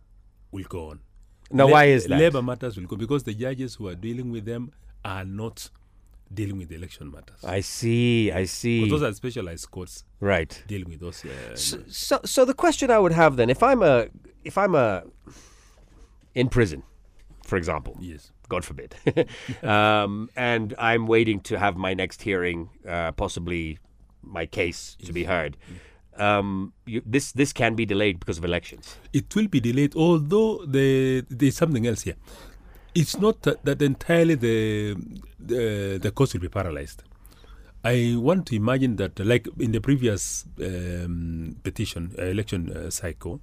will 0.52 0.66
go 0.68 0.90
on. 0.90 1.00
now, 1.52 1.66
La- 1.68 1.72
why 1.72 1.86
is 1.86 2.06
that? 2.08 2.20
Labor 2.20 2.42
matters 2.42 2.76
will 2.78 2.86
go 2.86 2.98
because 2.98 3.24
the 3.24 3.34
judges 3.34 3.76
who 3.76 3.88
are 3.88 3.96
dealing 3.96 4.30
with 4.30 4.46
them 4.46 4.72
are 5.06 5.24
not 5.24 5.70
dealing 6.34 6.58
with 6.58 6.68
the 6.70 6.76
election 6.76 7.10
matters. 7.12 7.42
I 7.46 7.62
see. 7.62 8.32
I 8.32 8.44
see. 8.46 8.82
But 8.82 8.90
those 8.90 9.04
are 9.04 9.14
specialized 9.14 9.70
courts 9.72 10.04
right. 10.20 10.62
dealing 10.68 10.90
with 10.90 11.00
those. 11.00 11.24
Uh, 11.24 11.56
So, 11.56 11.80
so, 11.88 12.20
so 12.26 12.44
the 12.46 12.54
question 12.54 12.92
I 12.92 13.00
would 13.00 13.14
have 13.14 13.38
then, 13.38 13.50
if 13.50 13.64
I'm 13.64 13.82
a, 13.84 14.08
if 14.44 14.58
I'm 14.58 14.76
a, 14.76 15.04
in 16.34 16.50
prison, 16.50 16.84
for 17.44 17.56
example, 17.58 17.96
yes. 18.02 18.32
God 18.50 18.66
forbid, 18.66 18.96
um, 19.64 20.30
and 20.36 20.74
I'm 20.78 21.08
waiting 21.08 21.40
to 21.42 21.60
have 21.60 21.76
my 21.76 21.94
next 21.94 22.22
hearing, 22.22 22.70
uh, 22.88 23.12
possibly 23.14 23.80
my 24.22 24.46
case 24.46 24.98
to 25.06 25.14
be 25.14 25.24
heard. 25.24 25.58
Um, 26.18 26.74
you, 26.86 27.02
this 27.06 27.34
this 27.34 27.52
can 27.52 27.76
be 27.76 27.86
delayed 27.86 28.20
because 28.20 28.38
of 28.38 28.46
elections. 28.46 28.98
it 29.12 29.36
will 29.36 29.48
be 29.48 29.60
delayed. 29.60 29.96
Although 29.96 30.66
the, 30.66 31.26
there's 31.30 31.58
something 31.58 31.86
else 31.86 32.04
here. 32.04 32.16
It's 32.94 33.18
not 33.18 33.42
that, 33.42 33.66
that 33.66 33.82
entirely 33.82 34.36
the, 34.36 34.96
the 35.38 36.00
the 36.02 36.12
courts 36.12 36.34
will 36.34 36.42
be 36.42 36.48
paralyzed. 36.48 37.04
I 37.84 38.16
want 38.18 38.48
to 38.48 38.56
imagine 38.56 38.96
that, 38.96 39.20
like 39.20 39.48
in 39.60 39.72
the 39.72 39.80
previous 39.80 40.46
um, 40.60 41.58
petition 41.62 42.16
uh, 42.18 42.24
election 42.24 42.76
uh, 42.76 42.90
cycle, 42.90 43.42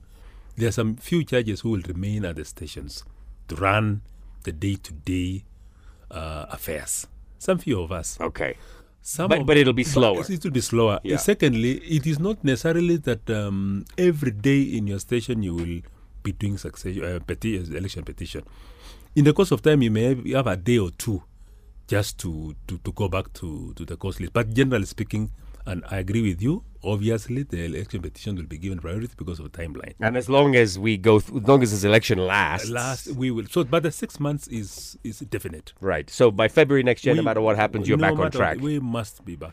there 0.57 0.69
are 0.69 0.73
some 0.73 0.97
few 0.97 1.23
judges 1.23 1.61
who 1.61 1.71
will 1.71 1.83
remain 1.87 2.25
at 2.25 2.37
the 2.37 2.45
stations 2.45 3.05
to 3.49 3.55
run 3.55 4.03
the 4.43 4.53
day-to-day 4.53 5.45
uh, 6.11 6.47
affairs. 6.51 7.07
Some 7.39 7.59
few 7.59 7.81
of 7.81 7.91
us. 7.93 8.19
Okay. 8.21 8.57
Some 9.03 9.29
But- 9.29 9.41
of- 9.41 9.47
but 9.47 9.57
it'll 9.57 9.73
be 9.73 9.85
slower. 9.85 10.23
It 10.29 10.45
will 10.45 10.51
be 10.53 10.61
slower. 10.61 11.01
Yeah. 11.03 11.17
Secondly, 11.17 11.73
it 11.79 12.07
is 12.07 12.19
not 12.21 12.45
necessarily 12.45 12.97
that 12.99 13.29
um, 13.31 13.85
every 13.99 14.31
day 14.31 14.63
in 14.63 14.87
your 14.87 15.01
station 15.01 15.43
you 15.43 15.55
will 15.55 15.81
be 16.23 16.33
doing 16.33 16.57
succession, 16.59 17.05
uh, 17.05 17.19
peti- 17.27 17.57
election 17.57 18.05
petition. 18.05 18.43
In 19.17 19.25
the 19.25 19.33
course 19.33 19.51
of 19.51 19.61
time, 19.63 19.83
you 19.83 19.91
may 19.91 20.05
have, 20.05 20.25
you 20.27 20.37
have 20.37 20.47
a 20.47 20.57
day 20.57 20.79
or 20.79 20.91
two 20.93 21.23
just 21.89 22.19
to, 22.21 22.55
to, 22.69 22.79
to 22.79 22.93
go 22.93 23.09
back 23.09 23.33
to, 23.35 23.73
to 23.75 23.85
the 23.85 23.97
cause 23.97 24.21
list. 24.21 24.33
But 24.33 24.55
generally 24.55 24.87
speaking, 24.87 25.31
and 25.67 25.85
I 25.91 25.99
agree 25.99 26.23
with 26.23 26.41
you, 26.43 26.65
obviously 26.85 27.43
the 27.45 27.65
election 27.65 28.03
petition 28.03 28.37
will 28.37 28.45
be 28.45 28.59
given 28.59 28.79
priority 28.79 29.09
because 29.17 29.39
of 29.39 29.51
the 29.51 29.57
timeline. 29.59 29.95
And 30.01 30.17
as 30.17 30.29
long 30.29 30.57
as 30.57 30.79
we 30.79 30.97
go, 30.97 31.21
th- 31.21 31.43
as 31.43 31.49
long 31.49 31.63
as 31.63 31.71
this 31.71 31.85
election 31.85 32.19
lasts, 32.19 32.69
Last, 32.71 33.09
we 33.13 33.31
will. 33.31 33.47
So, 33.47 33.65
but 33.65 33.83
the 33.83 33.91
six 33.93 34.19
months 34.19 34.49
is 34.49 34.99
is 35.05 35.21
definite. 35.21 35.73
right? 35.81 36.09
So 36.11 36.31
by 36.31 36.49
February 36.49 36.83
next 36.83 37.05
year, 37.07 37.15
no 37.15 37.23
matter 37.23 37.41
what 37.41 37.57
happens, 37.57 37.89
you're 37.89 37.99
no 37.99 38.11
back 38.15 38.25
on 38.25 38.31
track. 38.31 38.59
We 38.61 38.79
must 38.81 39.25
be 39.25 39.37
back. 39.37 39.53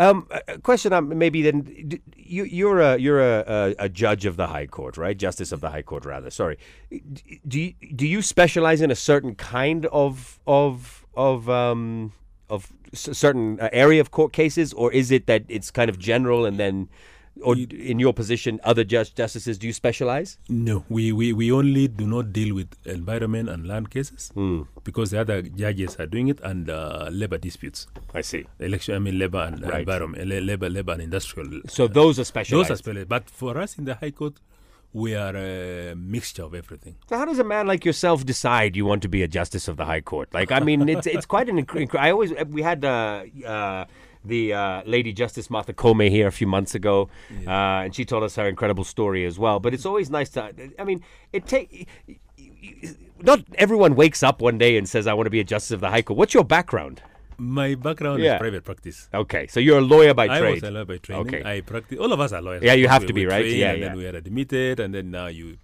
Um, 0.00 0.28
a 0.46 0.58
question, 0.58 0.92
um, 0.92 1.18
maybe 1.18 1.42
then, 1.42 2.00
you, 2.14 2.44
you're 2.44 2.78
a 2.80 2.96
you're 2.98 3.20
a, 3.20 3.44
a, 3.80 3.84
a 3.86 3.88
judge 3.88 4.26
of 4.26 4.36
the 4.36 4.46
High 4.46 4.66
Court, 4.68 4.96
right? 4.96 5.16
Justice 5.18 5.50
of 5.50 5.60
the 5.60 5.70
High 5.70 5.82
Court, 5.82 6.04
rather. 6.04 6.30
Sorry. 6.30 6.56
D- 6.88 7.40
Do 7.48 7.60
you, 7.60 7.74
do 7.96 8.06
you 8.06 8.22
specialize 8.22 8.80
in 8.80 8.92
a 8.92 8.94
certain 8.94 9.34
kind 9.34 9.86
of 9.86 10.38
of 10.46 11.04
of 11.16 11.50
um 11.50 12.12
of 12.48 12.72
certain 12.94 13.58
uh, 13.60 13.68
area 13.72 14.00
of 14.00 14.10
court 14.10 14.32
cases, 14.32 14.72
or 14.72 14.92
is 14.92 15.10
it 15.10 15.26
that 15.26 15.44
it's 15.48 15.70
kind 15.70 15.88
of 15.90 15.98
general 15.98 16.44
and 16.46 16.58
then, 16.58 16.88
or 17.42 17.54
in 17.56 18.00
your 18.00 18.12
position, 18.12 18.58
other 18.64 18.82
judge 18.84 19.14
justices 19.14 19.58
do 19.58 19.66
you 19.66 19.72
specialize? 19.72 20.38
No, 20.48 20.84
we, 20.88 21.12
we, 21.12 21.32
we 21.32 21.52
only 21.52 21.86
do 21.88 22.06
not 22.06 22.32
deal 22.32 22.54
with 22.54 22.68
environment 22.84 23.48
and 23.48 23.66
land 23.66 23.90
cases 23.90 24.30
Hmm. 24.34 24.62
because 24.84 25.10
the 25.12 25.20
other 25.20 25.42
judges 25.42 25.96
are 26.00 26.06
doing 26.06 26.28
it 26.28 26.40
and 26.40 26.68
uh, 26.70 27.08
labor 27.12 27.38
disputes. 27.38 27.86
I 28.14 28.22
see. 28.22 28.46
Election, 28.58 28.94
I 28.96 28.98
mean 28.98 29.18
labor 29.18 29.38
and 29.42 29.62
Right. 29.62 29.80
environment, 29.80 30.26
labor, 30.26 30.68
labor 30.68 30.92
and 30.92 31.02
industrial. 31.02 31.60
So 31.68 31.86
those 31.86 32.18
are 32.18 32.24
specialized. 32.24 32.70
Those 32.70 32.74
are 32.74 32.78
specialized. 32.78 33.08
But 33.08 33.30
for 33.30 33.56
us 33.58 33.78
in 33.78 33.84
the 33.84 33.94
High 33.96 34.10
Court, 34.10 34.34
we 34.92 35.14
are 35.14 35.36
a 35.36 35.94
mixture 35.94 36.42
of 36.42 36.54
everything. 36.54 36.96
So 37.08 37.16
how 37.16 37.24
does 37.24 37.38
a 37.38 37.44
man 37.44 37.66
like 37.66 37.84
yourself 37.84 38.24
decide 38.24 38.76
you 38.76 38.86
want 38.86 39.02
to 39.02 39.08
be 39.08 39.22
a 39.22 39.28
justice 39.28 39.68
of 39.68 39.76
the 39.76 39.84
High 39.84 40.00
Court? 40.00 40.32
Like, 40.32 40.50
I 40.50 40.60
mean, 40.60 40.88
it's 40.88 41.06
it's 41.06 41.26
quite 41.26 41.48
an. 41.48 41.64
Inc- 41.64 41.98
I 41.98 42.10
always 42.10 42.32
we 42.48 42.62
had 42.62 42.84
uh, 42.84 43.24
uh, 43.46 43.84
the 44.24 44.54
uh, 44.54 44.82
Lady 44.86 45.12
Justice 45.12 45.50
Martha 45.50 45.72
Koome 45.72 46.08
here 46.10 46.26
a 46.26 46.32
few 46.32 46.46
months 46.46 46.74
ago, 46.74 47.10
uh, 47.46 47.50
and 47.84 47.94
she 47.94 48.04
told 48.04 48.22
us 48.22 48.36
her 48.36 48.48
incredible 48.48 48.84
story 48.84 49.24
as 49.26 49.38
well. 49.38 49.60
But 49.60 49.74
it's 49.74 49.86
always 49.86 50.10
nice 50.10 50.30
to. 50.30 50.52
I 50.78 50.84
mean, 50.84 51.02
it 51.32 51.46
take. 51.46 51.88
Not 53.20 53.40
everyone 53.56 53.94
wakes 53.94 54.22
up 54.22 54.40
one 54.40 54.58
day 54.58 54.76
and 54.76 54.88
says, 54.88 55.06
"I 55.06 55.14
want 55.14 55.26
to 55.26 55.30
be 55.30 55.40
a 55.40 55.44
justice 55.44 55.72
of 55.72 55.80
the 55.80 55.90
High 55.90 56.02
Court." 56.02 56.16
What's 56.16 56.34
your 56.34 56.44
background? 56.44 57.02
My 57.38 57.76
background 57.76 58.20
Yeah. 58.20 58.34
is 58.34 58.40
private 58.40 58.64
practice. 58.64 59.08
Okay, 59.14 59.46
so 59.46 59.60
you're 59.60 59.78
a 59.78 59.80
lawyer 59.80 60.12
by 60.12 60.24
I 60.24 60.40
trade. 60.40 60.54
was 60.54 60.62
a 60.64 60.70
lawyer 60.72 60.84
by 60.84 60.98
training. 60.98 61.26
Okay. 61.28 61.42
I 61.44 61.60
practice. 61.60 61.98
All 61.98 62.12
of 62.12 62.18
us 62.18 62.32
are 62.32 62.42
lawyers. 62.42 62.62
Yeah, 62.64 62.74
you 62.74 62.88
have 62.88 63.02
course. 63.02 63.08
to 63.08 63.14
be, 63.14 63.26
right? 63.26 63.46
Yeah, 63.46 63.70
and 63.70 63.78
yeah. 63.80 63.88
then 63.88 63.96
we 63.96 64.06
are 64.06 64.16
admitted, 64.16 64.80
and 64.80 64.92
then 64.94 65.10
now 65.12 65.26
you. 65.28 65.56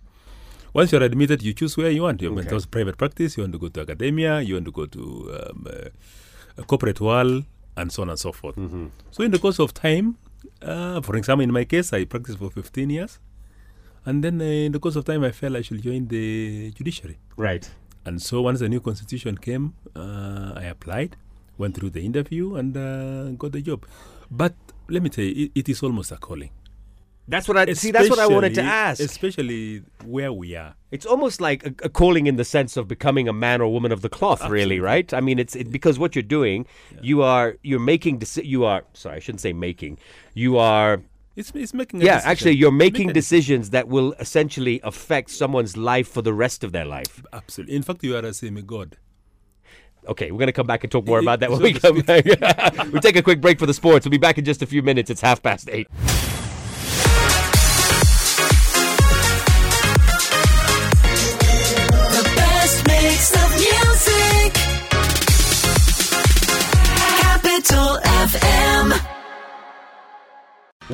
Once 0.73 0.93
you're 0.93 1.03
admitted, 1.03 1.43
you 1.43 1.53
choose 1.53 1.77
where 1.77 1.91
you 1.91 2.03
want. 2.03 2.23
You 2.23 2.33
want 2.33 2.49
to 2.49 2.51
go 2.51 2.61
private 2.71 2.97
practice. 2.97 3.37
You 3.37 3.43
want 3.43 3.53
to 3.55 3.59
go 3.59 3.69
to 3.69 3.81
academia. 3.81 4.41
You 4.41 4.55
want 4.55 4.67
to 4.67 4.73
go 4.73 4.87
to 4.87 5.03
um, 5.51 5.67
uh, 5.69 5.89
a 6.59 6.63
corporate 6.63 7.01
world, 7.01 7.45
and 7.77 7.91
so 7.91 8.03
on 8.03 8.11
and 8.11 8.19
so 8.19 8.33
forth. 8.33 8.57
Mm-hmm. 8.57 8.87
So 9.11 9.23
in 9.25 9.31
the 9.33 9.39
course 9.39 9.59
of 9.59 9.75
time, 9.75 10.17
uh, 10.63 11.01
for 11.01 11.17
example, 11.17 11.43
in 11.43 11.53
my 11.53 11.65
case, 11.65 11.93
I 11.93 12.05
practiced 12.05 12.39
for 12.39 12.51
15 12.51 12.91
years, 12.91 13.19
and 14.07 14.23
then 14.23 14.41
uh, 14.41 14.45
in 14.45 14.73
the 14.73 14.79
course 14.79 14.97
of 14.97 15.05
time, 15.05 15.25
I 15.25 15.33
felt 15.33 15.57
I 15.57 15.63
should 15.63 15.83
join 15.83 16.07
the 16.09 16.71
judiciary. 16.73 17.19
Right. 17.37 17.69
And 18.05 18.21
so 18.21 18.43
once 18.43 18.61
the 18.61 18.69
new 18.69 18.81
constitution 18.81 19.39
came, 19.39 19.75
uh, 19.97 20.53
I 20.57 20.65
applied, 20.65 21.17
went 21.59 21.75
through 21.77 21.91
the 21.91 22.05
interview, 22.05 22.55
and 22.57 22.77
uh, 22.77 23.31
got 23.33 23.53
the 23.53 23.63
job. 23.63 23.87
But 24.31 24.55
let 24.89 25.03
me 25.03 25.09
tell 25.09 25.25
you, 25.25 25.47
it, 25.47 25.53
it 25.55 25.69
is 25.69 25.83
almost 25.83 26.13
a 26.13 26.17
calling. 26.17 26.51
That's 27.27 27.49
what 27.49 27.57
I 27.57 27.73
see. 27.73 27.91
That's 27.91 28.11
what 28.11 28.19
I 28.19 28.27
wanted 28.27 28.55
to 28.57 28.63
ask. 28.63 29.01
Especially 29.01 29.83
where 30.05 30.31
we 30.31 30.55
are. 30.57 30.75
It's 30.91 31.07
almost 31.07 31.41
like 31.41 31.65
a, 31.67 31.75
a 31.85 31.89
calling 31.89 32.27
in 32.27 32.37
the 32.37 32.45
sense 32.45 32.77
of 32.77 32.87
becoming 32.87 33.29
a 33.29 33.33
man 33.33 33.63
or 33.63 33.73
woman 33.73 33.93
of 33.93 34.03
the 34.03 34.11
cloth, 34.11 34.47
really, 34.49 34.79
right? 34.79 35.13
I 35.15 35.21
mean, 35.23 35.39
it's 35.39 35.57
it, 35.57 35.73
because 35.73 35.99
what 35.99 36.15
you're 36.15 36.23
doing, 36.23 36.67
you 37.01 37.23
are 37.23 37.57
you're 37.63 37.81
making 37.81 38.19
deci- 38.19 38.45
you 38.45 38.65
are 38.67 38.85
sorry, 38.93 39.17
I 39.17 39.21
shouldn't 39.21 39.41
say 39.41 39.55
making. 39.55 39.99
You 40.35 40.59
are 40.59 41.03
It's, 41.35 41.51
it's 41.55 41.73
making 41.75 42.03
a 42.03 42.05
yeah, 42.05 42.17
decision. 42.17 42.31
actually, 42.31 42.57
you're 42.57 42.71
making 42.71 43.07
Make 43.09 43.15
decisions 43.15 43.71
that 43.71 43.89
will 43.89 44.13
essentially 44.21 44.81
affect 44.85 45.31
someone's 45.31 45.77
life 45.77 46.07
for 46.07 46.23
the 46.23 46.35
rest 46.35 46.63
of 46.63 46.73
their 46.73 46.85
life. 46.85 47.25
Absolutely. 47.33 47.75
In 47.75 47.83
fact, 47.83 48.05
you 48.05 48.15
are 48.17 48.25
a 48.25 48.35
semi-god. 48.35 48.99
Okay, 50.07 50.31
we're 50.31 50.39
going 50.39 50.47
to 50.47 50.53
come 50.53 50.67
back 50.67 50.85
and 50.85 50.91
talk 50.91 51.07
more 51.07 51.19
about 51.21 51.41
that 51.41 51.51
when 51.51 51.63
we 51.63 51.75
come 51.75 52.01
back. 52.01 52.25
we 52.93 53.01
take 53.01 53.17
a 53.17 53.23
quick 53.23 53.41
break 53.41 53.59
for 53.59 53.67
the 53.67 53.75
sports. 53.75 54.07
We'll 54.07 54.11
be 54.11 54.19
back 54.19 54.39
in 54.39 54.45
just 54.45 54.63
a 54.63 54.67
few 54.67 54.83
minutes. 54.83 55.11
It's 55.11 55.21
half 55.21 55.43
past 55.43 55.69
eight. 55.71 55.89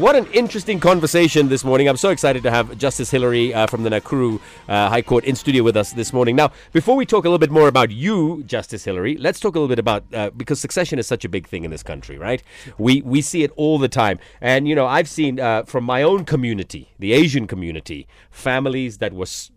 What 0.01 0.17
an 0.17 0.25
interesting 0.33 0.81
conversation 0.81 1.51
this 1.51 1.63
morning. 1.63 1.87
I'm 1.87 1.99
so 1.99 2.09
excited 2.09 2.43
to 2.45 2.51
have 2.51 2.79
Justice 2.79 3.11
Hillary 3.11 3.53
uh, 3.53 3.67
from 3.67 3.83
the 3.83 3.91
Nakuru 3.91 4.41
uh, 4.67 4.89
High 4.89 5.03
Court 5.03 5.25
in 5.25 5.37
studio 5.37 5.63
with 5.63 5.77
us 5.77 5.93
this 5.93 6.15
morning. 6.15 6.37
Now, 6.37 6.53
before 6.73 6.97
we 6.97 7.05
talk 7.05 7.27
a 7.27 7.29
little 7.29 7.39
bit 7.39 7.51
more 7.51 7.69
about 7.69 7.91
you, 7.91 8.43
Justice 8.45 8.83
Hillary, 8.83 9.19
let's 9.19 9.39
talk 9.39 9.57
a 9.57 9.59
little 9.59 9.69
bit 9.69 9.79
about 9.79 10.05
uh, 10.15 10.31
because 10.31 10.59
succession 10.59 10.99
is 10.99 11.07
such 11.07 11.27
a 11.27 11.29
big 11.29 11.47
thing 11.47 11.67
in 11.67 11.71
this 11.71 11.83
country, 11.83 12.17
right? 12.17 12.43
We 12.79 13.03
we 13.03 13.21
see 13.21 13.43
it 13.43 13.53
all 13.57 13.79
the 13.79 13.91
time, 13.91 14.19
and 14.41 14.67
you 14.67 14.75
know 14.75 14.87
I've 14.87 15.07
seen 15.07 15.39
uh, 15.39 15.65
from 15.65 15.85
my 15.85 16.03
own 16.03 16.25
community, 16.25 16.95
the 16.99 17.13
Asian 17.13 17.47
community, 17.47 18.09
families 18.31 18.99
that 18.99 19.13
were 19.13 19.27
t- 19.27 19.53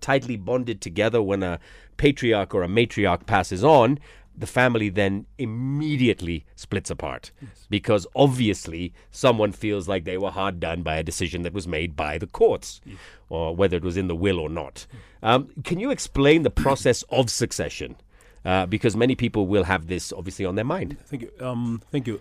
tightly 0.00 0.36
bonded 0.36 0.80
together 0.80 1.22
when 1.22 1.44
a 1.44 1.60
patriarch 1.96 2.56
or 2.56 2.64
a 2.64 2.68
matriarch 2.68 3.24
passes 3.26 3.62
on 3.62 4.00
the 4.36 4.46
family 4.46 4.88
then 4.88 5.26
immediately 5.38 6.44
splits 6.54 6.90
apart 6.90 7.30
because 7.70 8.06
obviously 8.14 8.92
someone 9.10 9.52
feels 9.52 9.88
like 9.88 10.04
they 10.04 10.18
were 10.18 10.30
hard 10.30 10.60
done 10.60 10.82
by 10.82 10.96
a 10.96 11.02
decision 11.02 11.42
that 11.42 11.52
was 11.52 11.66
made 11.66 11.96
by 11.96 12.18
the 12.18 12.26
courts 12.26 12.80
or 13.28 13.56
whether 13.56 13.76
it 13.76 13.82
was 13.82 13.96
in 13.96 14.08
the 14.08 14.14
will 14.14 14.38
or 14.38 14.48
not. 14.48 14.86
Um, 15.22 15.48
can 15.64 15.80
you 15.80 15.90
explain 15.90 16.42
the 16.42 16.50
process 16.50 17.02
of 17.10 17.30
succession? 17.30 17.96
Uh, 18.44 18.64
because 18.64 18.94
many 18.94 19.16
people 19.16 19.46
will 19.46 19.64
have 19.64 19.88
this 19.88 20.12
obviously 20.12 20.44
on 20.44 20.54
their 20.54 20.64
mind. 20.64 20.96
Thank 21.06 21.22
you. 21.22 21.32
Um, 21.40 21.82
thank 21.90 22.06
you. 22.06 22.20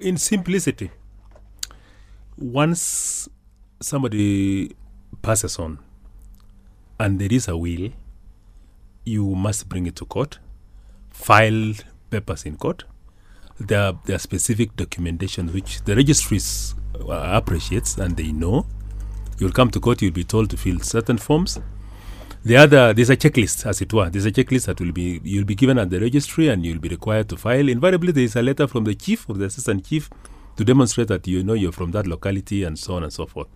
In 0.00 0.18
simplicity, 0.18 0.90
once 2.36 3.28
somebody 3.80 4.74
passes 5.22 5.58
on 5.58 5.78
and 6.98 7.18
there 7.18 7.32
is 7.32 7.48
a 7.48 7.56
will, 7.56 7.90
you 9.04 9.34
must 9.34 9.68
bring 9.68 9.86
it 9.86 9.96
to 9.96 10.04
court, 10.04 10.38
file 11.22 11.74
papers 12.10 12.44
in 12.44 12.56
court. 12.56 12.84
There 13.58 13.80
are, 13.80 13.98
there 14.04 14.16
are 14.16 14.18
specific 14.18 14.74
documentation 14.76 15.52
which 15.52 15.82
the 15.84 15.94
registries 15.94 16.74
uh, 17.00 17.30
appreciates 17.40 17.96
and 17.98 18.16
they 18.16 18.32
know. 18.32 18.66
You'll 19.38 19.52
come 19.52 19.70
to 19.70 19.80
court, 19.80 20.02
you'll 20.02 20.12
be 20.12 20.24
told 20.24 20.50
to 20.50 20.56
fill 20.56 20.80
certain 20.80 21.18
forms. 21.18 21.60
The 22.44 22.56
other, 22.56 22.92
there's 22.92 23.10
a 23.10 23.16
checklist, 23.16 23.66
as 23.66 23.80
it 23.80 23.92
were. 23.92 24.10
There's 24.10 24.26
a 24.26 24.32
checklist 24.32 24.66
that 24.66 24.80
will 24.80 24.90
be 24.90 25.20
you'll 25.22 25.44
be 25.44 25.54
given 25.54 25.78
at 25.78 25.90
the 25.90 26.00
registry, 26.00 26.48
and 26.48 26.66
you'll 26.66 26.80
be 26.80 26.88
required 26.88 27.28
to 27.28 27.36
file. 27.36 27.68
Invariably, 27.68 28.10
there 28.10 28.24
is 28.24 28.34
a 28.34 28.42
letter 28.42 28.66
from 28.66 28.82
the 28.82 28.96
chief 28.96 29.30
or 29.30 29.36
the 29.36 29.44
assistant 29.44 29.84
chief 29.86 30.10
to 30.56 30.64
demonstrate 30.64 31.06
that 31.06 31.24
you 31.28 31.44
know 31.44 31.52
you're 31.52 31.70
from 31.70 31.92
that 31.92 32.08
locality, 32.08 32.64
and 32.64 32.76
so 32.76 32.96
on 32.96 33.04
and 33.04 33.12
so 33.12 33.26
forth, 33.26 33.46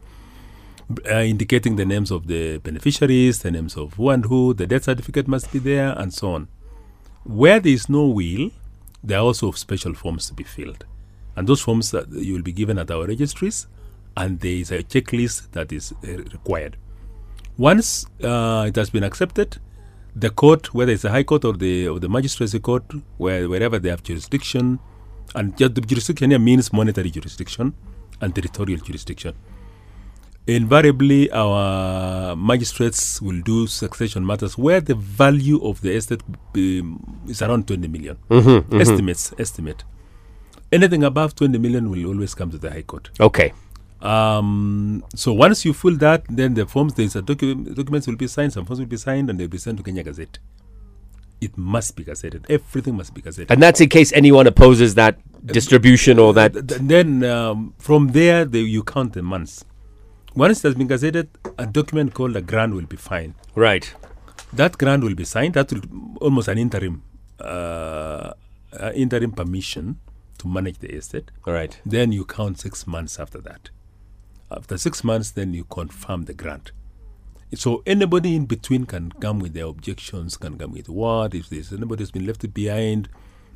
uh, 1.10 1.14
indicating 1.18 1.74
the 1.74 1.84
names 1.84 2.12
of 2.12 2.28
the 2.28 2.58
beneficiaries, 2.58 3.40
the 3.40 3.50
names 3.50 3.76
of 3.76 3.94
who 3.94 4.10
and 4.10 4.24
who. 4.26 4.54
The 4.54 4.68
death 4.68 4.84
certificate 4.84 5.26
must 5.26 5.52
be 5.52 5.58
there, 5.58 5.92
and 5.98 6.14
so 6.14 6.34
on. 6.34 6.46
Where 7.26 7.58
there 7.58 7.72
is 7.72 7.88
no 7.88 8.06
will, 8.06 8.50
there 9.02 9.18
are 9.18 9.22
also 9.22 9.50
special 9.50 9.94
forms 9.94 10.28
to 10.28 10.34
be 10.34 10.44
filled, 10.44 10.84
and 11.34 11.48
those 11.48 11.60
forms 11.60 11.90
that 11.90 12.08
you 12.10 12.34
will 12.34 12.42
be 12.42 12.52
given 12.52 12.78
at 12.78 12.90
our 12.90 13.06
registries, 13.06 13.66
and 14.16 14.38
there 14.38 14.52
is 14.52 14.70
a 14.70 14.82
checklist 14.82 15.50
that 15.50 15.72
is 15.72 15.92
uh, 15.92 16.18
required. 16.32 16.76
Once 17.58 18.06
uh, 18.22 18.64
it 18.68 18.76
has 18.76 18.90
been 18.90 19.02
accepted, 19.02 19.58
the 20.14 20.30
court, 20.30 20.72
whether 20.72 20.92
it's 20.92 21.02
the 21.02 21.10
High 21.10 21.24
Court 21.24 21.44
or 21.44 21.54
the 21.54 21.88
or 21.88 21.98
the 21.98 22.08
Magistracy 22.08 22.60
Court, 22.60 22.84
where 23.18 23.48
wherever 23.48 23.78
they 23.78 23.88
have 23.88 24.02
jurisdiction, 24.02 24.78
and 25.34 25.56
the 25.58 25.68
jurisdiction 25.68 26.30
here 26.30 26.38
means 26.38 26.72
monetary 26.72 27.10
jurisdiction 27.10 27.74
and 28.20 28.34
territorial 28.34 28.80
jurisdiction. 28.80 29.34
Invariably, 30.48 31.28
our 31.32 32.36
magistrates 32.36 33.20
will 33.20 33.40
do 33.42 33.66
succession 33.66 34.24
matters 34.24 34.56
where 34.56 34.80
the 34.80 34.94
value 34.94 35.60
of 35.64 35.80
the 35.80 35.90
estate 35.92 36.22
um, 36.54 37.20
is 37.28 37.42
around 37.42 37.66
20 37.66 37.88
million. 37.88 38.16
Estimates, 38.80 39.34
estimate. 39.38 39.82
Anything 40.70 41.02
above 41.02 41.34
20 41.34 41.58
million 41.58 41.90
will 41.90 42.06
always 42.06 42.34
come 42.34 42.50
to 42.52 42.58
the 42.58 42.70
High 42.70 42.82
Court. 42.82 43.10
Okay. 43.18 43.52
Um, 44.00 45.04
so 45.16 45.32
once 45.32 45.64
you 45.64 45.72
fill 45.72 45.96
that, 45.96 46.24
then 46.28 46.54
the 46.54 46.64
forms, 46.66 46.94
there's 46.94 47.16
a 47.16 47.22
docu- 47.22 47.74
documents 47.74 48.06
will 48.06 48.16
be 48.16 48.28
signed, 48.28 48.52
some 48.52 48.64
forms 48.66 48.78
will 48.78 48.86
be 48.86 48.96
signed, 48.96 49.28
and 49.30 49.40
they'll 49.40 49.48
be 49.48 49.58
sent 49.58 49.78
to 49.78 49.82
Kenya 49.82 50.04
Gazette. 50.04 50.38
It 51.40 51.58
must 51.58 51.96
be 51.96 52.04
gazetted. 52.04 52.44
Everything 52.48 52.96
must 52.96 53.14
be 53.14 53.20
gazetted. 53.20 53.50
And 53.50 53.62
that's 53.62 53.80
in 53.80 53.88
case 53.88 54.12
anyone 54.12 54.46
opposes 54.46 54.94
that 54.94 55.18
distribution 55.44 56.18
or 56.18 56.32
that. 56.34 56.52
Th- 56.52 56.66
th- 56.66 56.80
then 56.82 57.24
um, 57.24 57.74
from 57.78 58.08
there, 58.08 58.44
they, 58.44 58.60
you 58.60 58.82
count 58.84 59.12
the 59.14 59.22
months. 59.22 59.64
Once 60.36 60.58
it 60.58 60.68
has 60.68 60.74
been 60.74 60.86
gazetted, 60.86 61.28
a 61.56 61.64
document 61.64 62.12
called 62.12 62.36
a 62.36 62.42
grant 62.42 62.74
will 62.74 62.84
be 62.84 62.96
filed. 62.96 63.32
Right. 63.54 63.94
That 64.52 64.76
grant 64.76 65.02
will 65.02 65.14
be 65.14 65.24
signed. 65.24 65.54
That 65.54 65.72
will 65.72 65.80
almost 66.20 66.48
an 66.48 66.58
interim, 66.58 67.02
uh, 67.40 68.32
uh, 68.78 68.92
interim 68.94 69.32
permission 69.32 69.98
to 70.36 70.46
manage 70.46 70.78
the 70.80 70.94
estate. 70.94 71.30
All 71.46 71.54
right. 71.54 71.80
Then 71.86 72.12
you 72.12 72.26
count 72.26 72.60
six 72.60 72.86
months 72.86 73.18
after 73.18 73.40
that. 73.40 73.70
After 74.50 74.76
six 74.76 75.02
months, 75.02 75.30
then 75.30 75.54
you 75.54 75.64
confirm 75.64 76.26
the 76.26 76.34
grant. 76.34 76.70
So 77.54 77.82
anybody 77.86 78.36
in 78.36 78.44
between 78.44 78.84
can 78.84 79.12
come 79.12 79.38
with 79.38 79.54
their 79.54 79.64
objections, 79.64 80.36
can 80.36 80.58
come 80.58 80.72
with 80.72 80.90
what 80.90 81.34
if 81.34 81.48
there's 81.48 81.72
anybody 81.72 82.02
has 82.02 82.10
been 82.10 82.26
left 82.26 82.52
behind, 82.52 83.08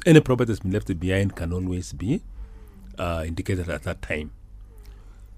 any 0.06 0.20
property 0.20 0.52
has 0.52 0.60
been 0.60 0.72
left 0.72 0.98
behind 0.98 1.36
can 1.36 1.52
always 1.52 1.92
be 1.92 2.22
uh, 2.98 3.24
indicated 3.26 3.68
at 3.68 3.82
that 3.82 4.00
time. 4.00 4.30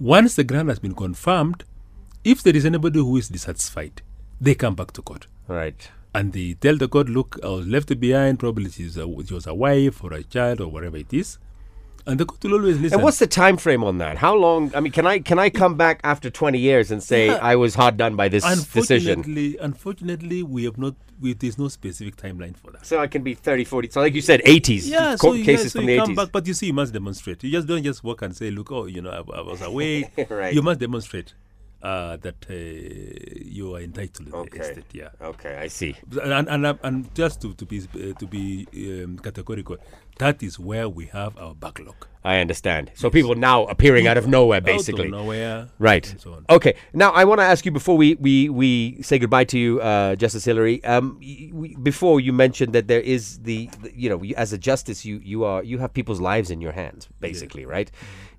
Once 0.00 0.34
the 0.34 0.44
grant 0.44 0.68
has 0.68 0.78
been 0.78 0.94
confirmed, 0.94 1.64
if 2.24 2.42
there 2.42 2.56
is 2.56 2.64
anybody 2.66 2.98
who 2.98 3.16
is 3.16 3.28
dissatisfied, 3.28 4.02
they 4.40 4.54
come 4.54 4.74
back 4.74 4.92
to 4.92 5.02
court 5.02 5.26
Right. 5.48 5.90
and 6.14 6.32
they 6.32 6.54
tell 6.54 6.76
the 6.76 6.88
court, 6.88 7.08
look, 7.08 7.38
I 7.42 7.48
was 7.48 7.66
left 7.66 7.98
behind. 8.00 8.38
Probably 8.38 8.66
a, 8.66 8.70
she 8.70 9.34
was 9.34 9.46
a 9.46 9.54
wife 9.54 10.02
or 10.02 10.12
a 10.12 10.22
child 10.22 10.60
or 10.60 10.68
whatever 10.68 10.96
it 10.96 11.12
is, 11.12 11.38
and 12.06 12.18
the 12.18 12.24
court 12.26 12.42
will 12.42 12.54
always 12.54 12.80
listen. 12.80 12.94
And 12.98 13.04
what's 13.04 13.18
the 13.20 13.26
time 13.28 13.56
frame 13.56 13.84
on 13.84 13.98
that? 13.98 14.18
How 14.18 14.34
long? 14.34 14.72
I 14.74 14.80
mean, 14.80 14.92
can 14.92 15.06
I 15.06 15.20
can 15.20 15.38
I 15.38 15.50
come 15.50 15.76
back 15.76 16.00
after 16.02 16.30
20 16.30 16.58
years 16.58 16.90
and 16.90 17.02
say 17.02 17.26
Yeah. 17.26 17.38
I 17.40 17.54
was 17.56 17.74
hard 17.76 17.96
done 17.96 18.16
by 18.16 18.28
this 18.28 18.42
decision? 18.44 19.20
unfortunately, 19.20 19.56
unfortunately, 19.58 20.42
we 20.42 20.64
have 20.64 20.78
not. 20.78 20.94
We, 21.22 21.32
there's 21.34 21.56
no 21.58 21.68
specific 21.68 22.16
timeline 22.16 22.56
for 22.56 22.72
that. 22.72 22.84
So 22.84 22.98
I 22.98 23.06
can 23.06 23.22
be 23.22 23.34
30, 23.34 23.64
40. 23.64 23.90
So 23.90 24.00
like 24.00 24.14
you 24.14 24.20
said, 24.20 24.42
80s. 24.44 24.82
Yeah, 24.88 25.16
court 25.16 25.20
so 25.20 25.32
you, 25.34 25.44
cases 25.44 25.66
yeah, 25.66 25.68
so 25.70 25.78
from 25.78 25.86
the 25.86 25.96
come 25.98 26.10
80s. 26.10 26.16
back, 26.16 26.32
but 26.32 26.46
you 26.46 26.54
see, 26.54 26.66
you 26.66 26.72
must 26.72 26.92
demonstrate. 26.92 27.42
You 27.44 27.50
just 27.50 27.66
don't 27.68 27.82
just 27.82 28.02
walk 28.04 28.22
and 28.22 28.36
say, 28.36 28.50
"Look, 28.50 28.70
oh, 28.72 28.86
you 28.86 29.00
know, 29.02 29.10
I, 29.10 29.38
I 29.38 29.40
was 29.42 29.62
away." 29.62 30.10
Right. 30.28 30.52
You 30.54 30.62
must 30.62 30.80
demonstrate 30.80 31.34
uh, 31.82 32.16
that 32.18 32.36
uh, 32.50 32.54
you 33.44 33.74
are 33.76 33.80
entitled 33.80 34.28
to 34.30 34.36
Okay. 34.36 34.58
the 34.58 34.64
estate. 34.64 34.84
Yeah. 34.92 35.08
Okay, 35.20 35.56
I 35.56 35.68
see. 35.68 35.94
and 36.22 36.48
and, 36.48 36.66
and, 36.66 36.78
and 36.82 37.14
just 37.14 37.40
to, 37.42 37.54
to 37.54 37.64
be 37.66 37.78
uh, 37.94 38.12
to 38.18 38.26
be 38.26 38.66
um, 39.04 39.18
categorical, 39.18 39.76
that 40.18 40.42
is 40.42 40.58
where 40.58 40.88
we 40.88 41.06
have 41.06 41.36
our 41.38 41.54
backlog. 41.54 42.06
I 42.24 42.38
understand. 42.38 42.92
So 42.94 43.10
people 43.10 43.34
now 43.34 43.64
appearing 43.64 44.06
out 44.06 44.16
of 44.16 44.28
nowhere, 44.28 44.60
basically. 44.60 45.02
Out 45.08 45.14
of 45.14 45.20
nowhere, 45.22 45.68
Right. 45.80 46.14
so. 46.18 46.42
Okay. 46.48 46.74
Now 46.92 47.10
I 47.10 47.24
want 47.24 47.40
to 47.40 47.44
ask 47.44 47.66
you 47.66 47.72
before 47.72 47.96
we 47.96 48.14
we, 48.14 48.48
we 48.48 49.02
say 49.02 49.18
goodbye 49.18 49.44
to 49.46 49.58
you, 49.58 49.80
uh, 49.80 50.14
Justice 50.14 50.44
Hillary. 50.44 50.84
Um, 50.84 51.18
we, 51.20 51.74
before 51.82 52.20
you 52.20 52.32
mentioned 52.32 52.74
that 52.74 52.86
there 52.86 53.00
is 53.00 53.38
the, 53.40 53.68
the- 53.82 53.92
you 53.96 54.08
know, 54.08 54.22
as 54.36 54.52
a 54.52 54.58
justice, 54.58 55.04
you 55.04 55.20
you 55.24 55.42
are 55.44 55.64
you 55.64 55.78
have 55.78 55.92
people's 55.94 56.20
lives 56.20 56.50
in 56.50 56.60
your 56.60 56.72
hands, 56.72 57.08
basically, 57.20 57.64
right? 57.66 57.90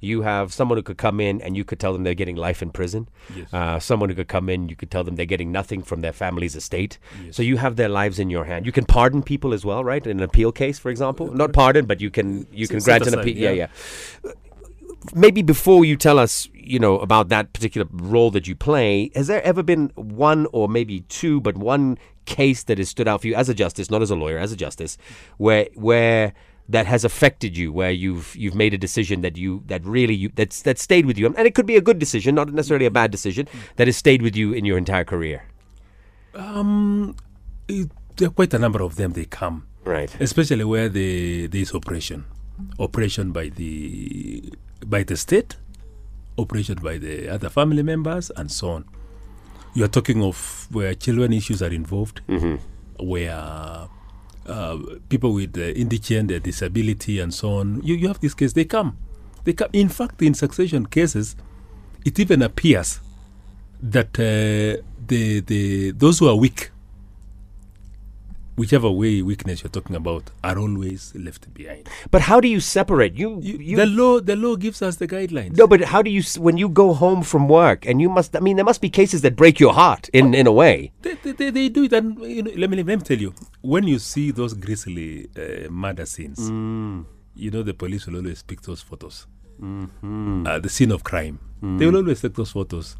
You 0.03 0.21
have 0.21 0.53
someone 0.53 0.77
who 0.77 0.83
could 0.83 0.97
come 0.97 1.19
in 1.19 1.41
and 1.41 1.55
you 1.55 1.63
could 1.63 1.79
tell 1.79 1.93
them 1.93 2.03
they're 2.03 2.13
getting 2.13 2.35
life 2.35 2.61
in 2.61 2.71
prison. 2.71 3.09
Yes. 3.35 3.53
Uh, 3.53 3.79
someone 3.79 4.09
who 4.09 4.15
could 4.15 4.27
come 4.27 4.49
in, 4.49 4.69
you 4.69 4.75
could 4.75 4.91
tell 4.91 5.03
them 5.03 5.15
they're 5.15 5.25
getting 5.25 5.51
nothing 5.51 5.81
from 5.81 6.01
their 6.01 6.13
family's 6.13 6.55
estate. 6.55 6.99
So 7.31 7.41
you 7.41 7.57
have 7.57 7.75
their 7.75 7.89
lives 7.89 8.19
in 8.19 8.29
your 8.29 8.45
hand. 8.45 8.65
You 8.65 8.71
can 8.71 8.85
pardon 8.85 9.23
people 9.23 9.53
as 9.53 9.65
well, 9.65 9.83
right? 9.83 10.05
In 10.05 10.17
an 10.17 10.23
appeal 10.23 10.51
case, 10.51 10.77
for 10.77 10.89
example, 10.89 11.31
not 11.33 11.53
pardon, 11.53 11.85
but 11.85 12.01
you 12.01 12.11
can 12.11 12.45
you 12.51 12.67
can 12.67 12.81
Set 12.81 13.01
grant 13.01 13.13
an 13.13 13.19
appeal. 13.19 13.37
Yeah, 13.37 13.51
yeah. 13.51 13.67
yeah 14.23 14.31
maybe 15.13 15.41
before 15.41 15.83
you 15.83 15.97
tell 15.97 16.17
us, 16.17 16.47
you 16.53 16.79
know, 16.79 16.99
about 16.99 17.29
that 17.29 17.53
particular 17.53 17.87
role 17.91 18.31
that 18.31 18.47
you 18.47 18.55
play, 18.55 19.11
has 19.15 19.27
there 19.27 19.43
ever 19.43 19.63
been 19.63 19.91
one 19.95 20.47
or 20.53 20.69
maybe 20.69 21.01
two, 21.01 21.41
but 21.41 21.57
one 21.57 21.97
case 22.25 22.63
that 22.63 22.77
has 22.77 22.89
stood 22.89 23.07
out 23.07 23.21
for 23.21 23.27
you 23.27 23.35
as 23.35 23.49
a 23.49 23.53
justice, 23.53 23.91
not 23.91 24.01
as 24.01 24.11
a 24.11 24.15
lawyer, 24.15 24.37
as 24.37 24.51
a 24.51 24.55
justice, 24.55 24.97
where 25.37 25.67
where 25.75 26.33
that 26.69 26.85
has 26.85 27.03
affected 27.03 27.57
you, 27.57 27.71
where 27.73 27.91
you've 27.91 28.35
you've 28.35 28.55
made 28.55 28.73
a 28.73 28.77
decision 28.77 29.21
that 29.21 29.37
you 29.37 29.63
that 29.67 29.85
really 29.85 30.13
you 30.15 30.29
that's 30.35 30.61
that 30.63 30.79
stayed 30.79 31.05
with 31.05 31.17
you, 31.17 31.27
and 31.27 31.39
it 31.47 31.53
could 31.55 31.65
be 31.65 31.75
a 31.75 31.81
good 31.81 31.99
decision, 31.99 32.35
not 32.35 32.51
necessarily 32.53 32.85
a 32.85 32.91
bad 32.91 33.11
decision, 33.11 33.47
that 33.75 33.87
has 33.87 33.97
stayed 33.97 34.21
with 34.21 34.35
you 34.35 34.53
in 34.53 34.63
your 34.65 34.77
entire 34.77 35.03
career. 35.03 35.43
Um, 36.35 37.15
it, 37.67 37.89
there 38.17 38.27
are 38.27 38.31
quite 38.31 38.53
a 38.53 38.59
number 38.59 38.81
of 38.81 38.95
them. 38.95 39.11
They 39.13 39.25
come, 39.25 39.67
Right. 39.83 40.15
especially 40.19 40.63
where 40.63 40.89
the 40.89 41.47
there 41.47 41.61
is 41.61 41.73
operation, 41.73 42.25
operation 42.79 43.31
by 43.31 43.49
the 43.49 44.53
by 44.85 45.03
the 45.03 45.17
state, 45.17 45.57
operation 46.37 46.79
by 46.81 46.97
the 46.97 47.27
other 47.29 47.49
family 47.49 47.83
members, 47.83 48.31
and 48.35 48.51
so 48.51 48.69
on. 48.69 48.85
You 49.75 49.83
are 49.83 49.87
talking 49.89 50.23
of 50.23 50.67
where 50.71 50.93
children 50.95 51.33
issues 51.33 51.61
are 51.61 51.71
involved, 51.73 52.21
where 52.99 53.87
uh, 54.47 54.77
people 55.09 55.33
with 55.33 55.57
uh, 55.57 55.61
indigent, 55.61 56.43
disability, 56.43 57.19
and 57.19 57.33
so 57.33 57.55
on. 57.55 57.81
You 57.83 57.95
you 57.95 58.07
have 58.07 58.19
this 58.19 58.33
case. 58.33 58.53
They 58.53 58.65
come, 58.65 58.97
they 59.43 59.53
come. 59.53 59.69
In 59.73 59.89
fact, 59.89 60.21
in 60.21 60.33
succession 60.33 60.85
cases, 60.85 61.35
it 62.05 62.19
even 62.19 62.41
appears 62.41 62.99
that 63.81 64.19
uh, 64.19 64.81
the 65.07 65.39
the 65.41 65.91
those 65.91 66.19
who 66.19 66.27
are 66.27 66.35
weak, 66.35 66.71
whichever 68.55 68.89
way 68.89 69.21
weakness 69.21 69.63
you're 69.63 69.69
talking 69.69 69.95
about, 69.95 70.29
are 70.43 70.57
always 70.57 71.13
left 71.15 71.53
behind. 71.53 71.89
But 72.11 72.21
how 72.21 72.39
do 72.39 72.47
you 72.47 72.59
separate 72.59 73.15
you? 73.15 73.39
You, 73.41 73.57
you 73.57 73.77
the 73.77 73.85
law 73.85 74.19
the 74.19 74.35
law 74.35 74.55
gives 74.55 74.81
us 74.81 74.97
the 74.97 75.07
guidelines. 75.07 75.57
no, 75.57 75.67
but 75.67 75.81
how 75.81 76.01
do 76.01 76.09
you 76.09 76.21
when 76.37 76.57
you 76.57 76.69
go 76.69 76.93
home 76.93 77.23
from 77.23 77.47
work 77.47 77.85
and 77.85 78.01
you 78.01 78.09
must? 78.09 78.35
I 78.35 78.39
mean, 78.39 78.55
there 78.55 78.65
must 78.65 78.81
be 78.81 78.89
cases 78.89 79.21
that 79.21 79.35
break 79.35 79.59
your 79.59 79.73
heart 79.73 80.09
in 80.13 80.33
in 80.33 80.47
a 80.47 80.51
way. 80.51 80.91
They, 81.01 81.13
they, 81.31 81.49
they, 81.49 81.69
do 81.69 81.83
it, 81.83 81.93
and 81.93 82.19
you 82.19 82.43
know, 82.43 82.51
let 82.55 82.69
me 82.69 82.77
let 82.77 82.85
me 82.85 82.97
tell 82.97 83.17
you, 83.17 83.33
when 83.61 83.87
you 83.87 83.99
see 83.99 84.31
those 84.31 84.53
grisly 84.53 85.29
uh, 85.37 85.69
murder 85.69 86.05
scenes, 86.05 86.39
you 87.35 87.51
know 87.51 87.63
the 87.63 87.73
police 87.73 88.05
will 88.07 88.17
always 88.17 88.43
pick 88.43 88.61
those 88.61 88.81
photos, 88.81 89.27
uh, 89.61 90.59
the 90.59 90.69
scene 90.69 90.91
of 90.91 91.03
crime. 91.03 91.39
They 91.61 91.85
will 91.85 91.95
always 91.95 92.21
take 92.21 92.33
those 92.33 92.51
photos. 92.51 92.97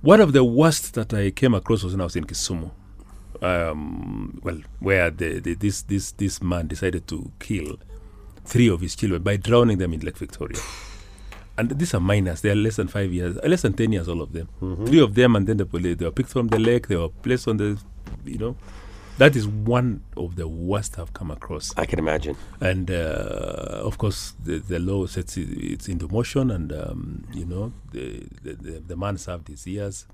One 0.00 0.20
of 0.20 0.32
the 0.32 0.44
worst 0.44 0.94
that 0.94 1.12
I 1.12 1.32
came 1.32 1.52
across 1.54 1.82
was 1.82 1.92
when 1.92 2.00
I 2.00 2.04
was 2.04 2.14
in 2.14 2.24
Kisumu. 2.24 2.70
Um, 3.42 4.40
well, 4.42 4.60
where 4.80 5.10
the, 5.10 5.40
the, 5.40 5.54
this 5.54 5.82
this 5.82 6.12
this 6.12 6.42
man 6.42 6.66
decided 6.68 7.06
to 7.08 7.30
kill 7.38 7.78
three 8.44 8.68
of 8.68 8.80
his 8.80 8.94
children 8.94 9.22
by 9.22 9.36
drowning 9.36 9.78
them 9.78 9.92
in 9.92 10.00
Lake 10.00 10.16
Victoria. 10.18 10.58
And 11.58 11.70
these 11.70 11.94
are 11.94 12.00
minors; 12.00 12.42
they 12.42 12.50
are 12.50 12.54
less 12.54 12.76
than 12.76 12.88
five 12.88 13.12
years, 13.12 13.36
less 13.42 13.62
than 13.62 13.72
ten 13.72 13.92
years, 13.92 14.08
all 14.08 14.20
of 14.20 14.32
them. 14.32 14.48
Three 14.86 15.00
of 15.00 15.14
them, 15.14 15.36
and 15.36 15.46
then 15.46 15.56
the 15.56 15.66
police. 15.66 15.96
They 15.96 16.04
were 16.04 16.10
picked 16.10 16.28
from 16.30 16.48
the 16.48 16.58
lake. 16.58 16.88
They 16.88 16.96
were 16.96 17.08
placed 17.08 17.48
on 17.48 17.56
the, 17.56 17.78
you 18.26 18.36
know, 18.38 18.56
that 19.18 19.34
is 19.34 19.48
one 19.48 20.02
of 20.18 20.36
the 20.36 20.46
worst 20.46 20.98
I've 20.98 21.14
come 21.14 21.30
across. 21.30 21.72
I 21.78 21.86
can 21.86 21.98
imagine. 21.98 22.36
And 22.60 22.90
uh, 22.90 23.80
of 23.82 23.96
course, 23.96 24.34
the, 24.44 24.58
the 24.58 24.78
law 24.78 25.06
sets 25.06 25.38
it, 25.38 25.48
it's 25.50 25.88
into 25.88 26.08
motion, 26.08 26.50
and 26.50 26.72
um, 26.72 27.24
you 27.32 27.46
know, 27.46 27.72
the, 27.92 28.26
the 28.42 28.52
the 28.52 28.82
the 28.88 28.96
man 28.96 29.16
served 29.16 29.48
his 29.48 29.66
years. 29.66 30.06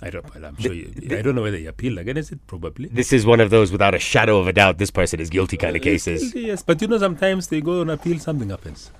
I 0.00 0.10
don't. 0.10 0.34
Well, 0.34 0.44
I'm 0.44 0.56
sure. 0.56 0.72
You, 0.72 0.92
I 1.10 1.22
don't 1.22 1.34
know 1.34 1.42
whether 1.42 1.56
he 1.56 1.66
appealed 1.66 1.98
against 1.98 2.32
it. 2.32 2.46
Probably. 2.46 2.88
This 2.88 3.12
is 3.12 3.26
one 3.26 3.40
of 3.40 3.50
those 3.50 3.72
without 3.72 3.94
a 3.94 3.98
shadow 3.98 4.38
of 4.38 4.46
a 4.46 4.52
doubt. 4.52 4.78
This 4.78 4.90
person 4.90 5.18
is 5.18 5.28
guilty 5.28 5.56
kind 5.56 5.74
of 5.74 5.82
uh, 5.82 5.84
cases. 5.84 6.34
Yes, 6.34 6.62
but 6.62 6.80
you 6.80 6.88
know, 6.88 6.98
sometimes 6.98 7.48
they 7.48 7.60
go 7.60 7.80
on 7.80 7.90
appeal, 7.90 8.18
something 8.18 8.50
happens. 8.50 8.92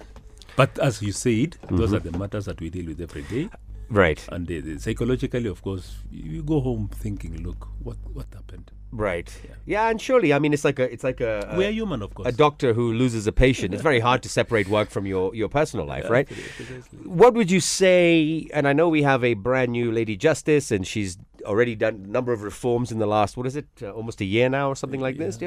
But 0.57 0.77
as 0.81 1.01
you 1.01 1.13
said, 1.13 1.57
those 1.71 1.93
mm-hmm. 1.93 2.09
are 2.09 2.11
the 2.11 2.19
matters 2.19 2.47
that 2.47 2.61
we 2.61 2.69
deal 2.69 2.87
with 2.87 3.01
every 3.01 3.23
day. 3.23 3.49
Right. 3.91 4.27
And 4.31 4.47
they- 4.47 4.79
psychologically, 4.79 5.47
of 5.47 5.63
course, 5.63 5.97
you, 6.11 6.43
go 6.43 6.61
home 6.61 6.89
thinking, 6.93 7.43
look, 7.43 7.69
what 7.83 7.97
what 8.13 8.27
happened? 8.33 8.71
Right. 8.91 9.31
Yeah, 9.67 9.89
and 9.91 10.01
surely, 10.01 10.33
I 10.33 10.39
mean, 10.39 10.55
it's 10.55 10.65
like 10.65 10.79
a, 10.79 10.91
it's 10.91 11.05
like 11.05 11.21
a, 11.21 11.55
we 11.59 11.67
are 11.67 11.71
human, 11.71 12.01
of 12.03 12.15
course. 12.15 12.29
a 12.29 12.33
doctor 12.33 12.73
who 12.73 12.95
loses 12.95 13.27
a 13.27 13.33
patient. 13.33 13.75
It's 13.75 13.83
very 13.83 14.01
hard 14.01 14.23
to 14.23 14.31
separate 14.31 14.67
work 14.69 14.89
from 14.91 15.05
your 15.07 15.35
your 15.35 15.49
personal 15.49 15.85
life, 15.95 16.09
right? 16.09 16.27
Precisely. 16.27 16.99
What 17.05 17.35
would 17.35 17.51
you 17.51 17.61
say? 17.61 18.49
And 18.55 18.67
I 18.67 18.73
know 18.73 18.89
we 18.89 19.03
have 19.03 19.23
a 19.25 19.35
brand 19.35 19.73
new 19.73 19.93
lady 19.93 20.17
justice, 20.17 20.71
and 20.71 20.87
she's 20.87 21.19
already 21.45 21.75
done 21.75 22.03
a 22.07 22.11
number 22.11 22.33
of 22.33 22.43
reforms 22.43 22.91
in 22.91 22.99
the 22.99 23.07
last 23.07 23.37
what 23.37 23.47
is 23.47 23.57
it, 23.57 23.69
uh, 23.83 23.91
almost 23.91 24.21
a 24.21 24.25
year 24.25 24.49
now, 24.49 24.71
or 24.71 24.77
something 24.77 25.01
like 25.01 25.19
this. 25.19 25.39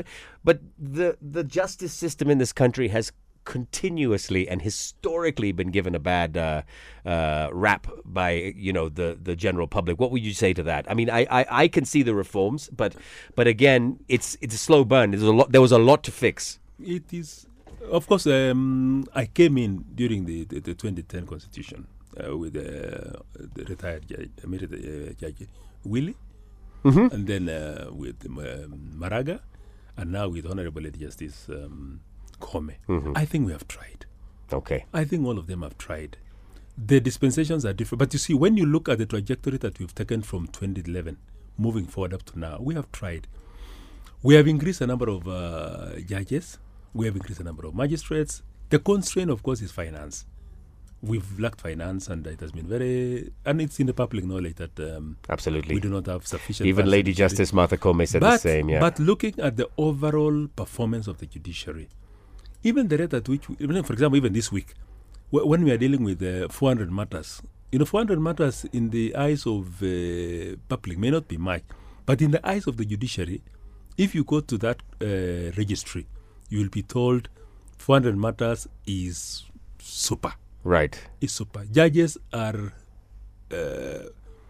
But 0.43 0.61
the 0.77 1.17
the 1.19 1.43
justice 1.43 1.93
system 1.93 2.29
in 2.29 2.37
this 2.37 2.53
country 2.53 2.89
has 2.89 3.11
continuously 3.45 4.47
and 4.47 4.61
historically 4.61 5.51
been 5.51 5.71
given 5.71 5.95
a 5.95 5.99
bad 5.99 6.37
uh, 6.37 6.61
uh, 7.05 7.49
rap 7.51 7.87
by 8.05 8.53
you 8.55 8.73
know 8.73 8.89
the 8.89 9.17
the 9.21 9.35
general 9.35 9.67
public. 9.67 9.99
What 9.99 10.11
would 10.11 10.23
you 10.23 10.33
say 10.33 10.53
to 10.53 10.63
that? 10.63 10.89
I 10.89 10.93
mean, 10.93 11.09
I, 11.09 11.25
I, 11.29 11.45
I 11.63 11.67
can 11.67 11.85
see 11.85 12.03
the 12.03 12.15
reforms, 12.15 12.69
but 12.75 12.95
but 13.35 13.47
again, 13.47 13.99
it's 14.07 14.37
it's 14.41 14.55
a 14.55 14.57
slow 14.57 14.83
burn. 14.83 15.11
There's 15.11 15.23
a 15.23 15.31
lot. 15.31 15.51
There 15.51 15.61
was 15.61 15.71
a 15.71 15.79
lot 15.79 16.03
to 16.03 16.11
fix. 16.11 16.59
It 16.79 17.11
is, 17.11 17.47
of 17.91 18.07
course. 18.07 18.25
Um, 18.27 19.05
I 19.13 19.25
came 19.25 19.57
in 19.57 19.85
during 19.93 20.25
the, 20.25 20.45
the, 20.45 20.59
the 20.59 20.73
2010 20.73 21.27
constitution 21.27 21.87
uh, 22.17 22.35
with 22.37 22.55
uh, 22.55 23.21
the 23.55 23.63
retired 23.65 24.07
judge, 24.07 24.29
uh, 24.43 25.13
judge 25.19 25.47
Willie, 25.83 26.15
and 26.83 27.27
then 27.27 27.49
uh, 27.49 27.89
with 27.91 28.25
um, 28.25 28.97
Maraga, 28.97 29.41
and 29.97 30.11
now 30.11 30.27
with 30.27 30.45
Honorable 30.45 30.81
Justice 30.91 31.47
um, 31.49 32.01
Koome. 32.41 32.75
I 33.15 33.25
think 33.25 33.45
we 33.45 33.51
have 33.53 33.67
tried. 33.67 34.05
Okay. 34.51 34.85
I 34.93 35.03
think 35.05 35.25
all 35.25 35.37
of 35.37 35.47
them 35.47 35.61
have 35.61 35.77
tried. 35.77 36.17
the 36.77 36.99
dispensations 36.99 37.65
are 37.65 37.73
different. 37.73 37.99
But 37.99 38.13
you 38.13 38.19
see, 38.19 38.33
when 38.33 38.57
you 38.57 38.65
look 38.65 38.89
at 38.89 38.97
the 38.97 39.05
trajectory 39.05 39.57
that 39.57 39.79
we've 39.79 39.93
taken 39.93 40.21
from 40.21 40.47
2011 40.47 41.17
moving 41.57 41.85
forward 41.85 42.13
up 42.13 42.23
to 42.23 42.39
now, 42.39 42.57
we 42.59 42.73
have 42.75 42.91
tried. 42.91 43.27
We 44.23 44.35
have 44.35 44.47
increased 44.47 44.79
the 44.79 44.87
number 44.87 45.09
of 45.09 45.27
uh, 45.27 45.99
judges. 46.05 46.57
We 46.93 47.05
have 47.05 47.15
increased 47.15 47.39
the 47.39 47.43
number 47.43 47.65
of 47.65 47.75
magistrates. 47.75 48.43
The 48.69 48.79
constraint, 48.79 49.29
of 49.29 49.43
course, 49.43 49.61
is 49.61 49.71
finance. 49.71 50.25
We've 51.03 51.39
lacked 51.39 51.61
finance, 51.61 52.07
and 52.09 52.25
it 52.27 52.39
has 52.41 52.51
been 52.51 52.67
very, 52.67 53.31
and 53.43 53.59
it's 53.59 53.79
in 53.79 53.87
the 53.87 53.93
public 53.93 54.23
knowledge 54.23 54.55
that 54.57 54.79
um, 54.79 55.17
Absolutely. 55.29 55.73
we 55.75 55.81
do 55.81 55.89
not 55.89 56.05
have 56.05 56.27
sufficient. 56.27 56.67
Even 56.67 56.85
Lady 56.85 56.99
in 56.99 57.05
the 57.05 57.11
judiciary. 57.17 57.29
Justice 57.29 57.53
Martha 57.53 57.77
Koome 57.77 58.07
said 58.07 58.21
but, 58.21 58.33
the 58.33 58.37
same. 58.37 58.69
Yeah. 58.69 58.79
But 58.79 58.99
looking 58.99 59.39
at 59.39 59.57
the 59.57 59.67
overall 59.79 60.47
performance 60.55 61.07
of 61.07 61.17
the 61.17 61.25
judiciary, 61.25 61.89
even 62.63 62.87
the 62.87 62.97
rate 62.97 63.13
at 63.13 63.27
which, 63.27 63.47
we, 63.49 63.55
even 63.59 63.83
for 63.83 63.93
example, 63.93 64.17
even 64.17 64.33
this 64.33 64.51
week, 64.51 64.73
when 65.31 65.63
we 65.63 65.71
are 65.71 65.77
dealing 65.77 66.03
with 66.03 66.21
uh, 66.21 66.47
400 66.49 66.91
matters, 66.91 67.41
you 67.71 67.79
know, 67.79 67.85
400 67.85 68.19
matters 68.19 68.65
in 68.73 68.89
the 68.89 69.15
eyes 69.15 69.45
of 69.47 69.81
uh, 69.81 70.57
public 70.67 70.97
may 70.97 71.09
not 71.09 71.27
be 71.27 71.37
much, 71.37 71.63
but 72.05 72.21
in 72.21 72.31
the 72.31 72.45
eyes 72.47 72.67
of 72.67 72.77
the 72.77 72.85
judiciary, 72.85 73.41
if 73.97 74.13
you 74.13 74.23
go 74.23 74.41
to 74.41 74.57
that 74.57 74.81
uh, 75.01 75.51
registry, 75.57 76.05
you 76.49 76.59
will 76.59 76.69
be 76.69 76.83
told 76.83 77.29
400 77.77 78.17
matters 78.17 78.67
is 78.85 79.43
super. 79.79 80.33
right. 80.63 80.99
Is 81.21 81.31
super. 81.31 81.65
Judges 81.71 82.17
are, 82.33 82.73
uh, 83.51 84.09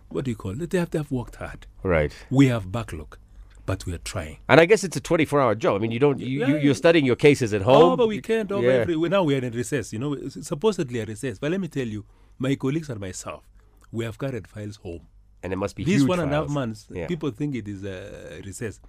what 0.09 0.25
do 0.25 0.31
you 0.31 0.35
call 0.37 0.59
it? 0.61 0.69
They 0.69 0.79
have, 0.79 0.89
they 0.89 0.99
have 0.99 1.11
worked 1.11 1.35
hard. 1.35 1.67
Right. 1.83 2.11
We 2.29 2.47
have 2.47 2.71
backlog, 2.71 3.17
but 3.71 3.85
we 3.85 3.93
are 3.93 3.99
trying. 3.99 4.37
And 4.49 4.59
I 4.59 4.65
guess 4.65 4.83
it's 4.83 4.97
a 4.97 4.99
24 4.99 5.39
hour 5.39 5.55
job. 5.55 5.75
I 5.77 5.79
mean, 5.79 5.91
you 5.91 5.99
don't, 5.99 6.19
you, 6.19 6.27
you, 6.27 6.55
Yeah. 6.55 6.61
you're 6.63 6.75
studying 6.85 7.05
your 7.05 7.15
cases 7.15 7.53
at 7.53 7.61
oh, 7.61 7.65
home. 7.71 7.91
Over 7.93 8.05
weekend, 8.05 8.51
over 8.51 8.67
Yeah. 8.67 8.81
every. 8.81 8.95
Now 9.15 9.23
we 9.23 9.33
are 9.35 9.43
in 9.49 9.53
recess. 9.53 9.93
You 9.93 9.99
know, 9.99 10.11
supposedly 10.27 10.99
a 10.99 11.05
recess. 11.05 11.39
But 11.39 11.51
let 11.51 11.61
me 11.61 11.69
tell 11.69 11.87
you, 11.87 12.03
my 12.37 12.55
colleagues 12.55 12.89
and 12.89 12.99
myself, 12.99 13.43
we 13.89 14.03
have 14.03 14.17
carried 14.19 14.45
files 14.45 14.75
home. 14.75 15.03
And 15.41 15.53
it 15.53 15.55
must 15.55 15.77
be 15.77 15.85
These 15.85 16.01
huge 16.01 16.09
one 16.09 16.19
and 16.19 16.33
a 16.33 16.35
half 16.41 16.49
months, 16.49 16.87
Yeah. 16.91 17.07
people 17.07 17.31
think 17.31 17.55
it 17.55 17.67
is 17.69 17.85
a 17.85 18.41
recess. 18.45 18.81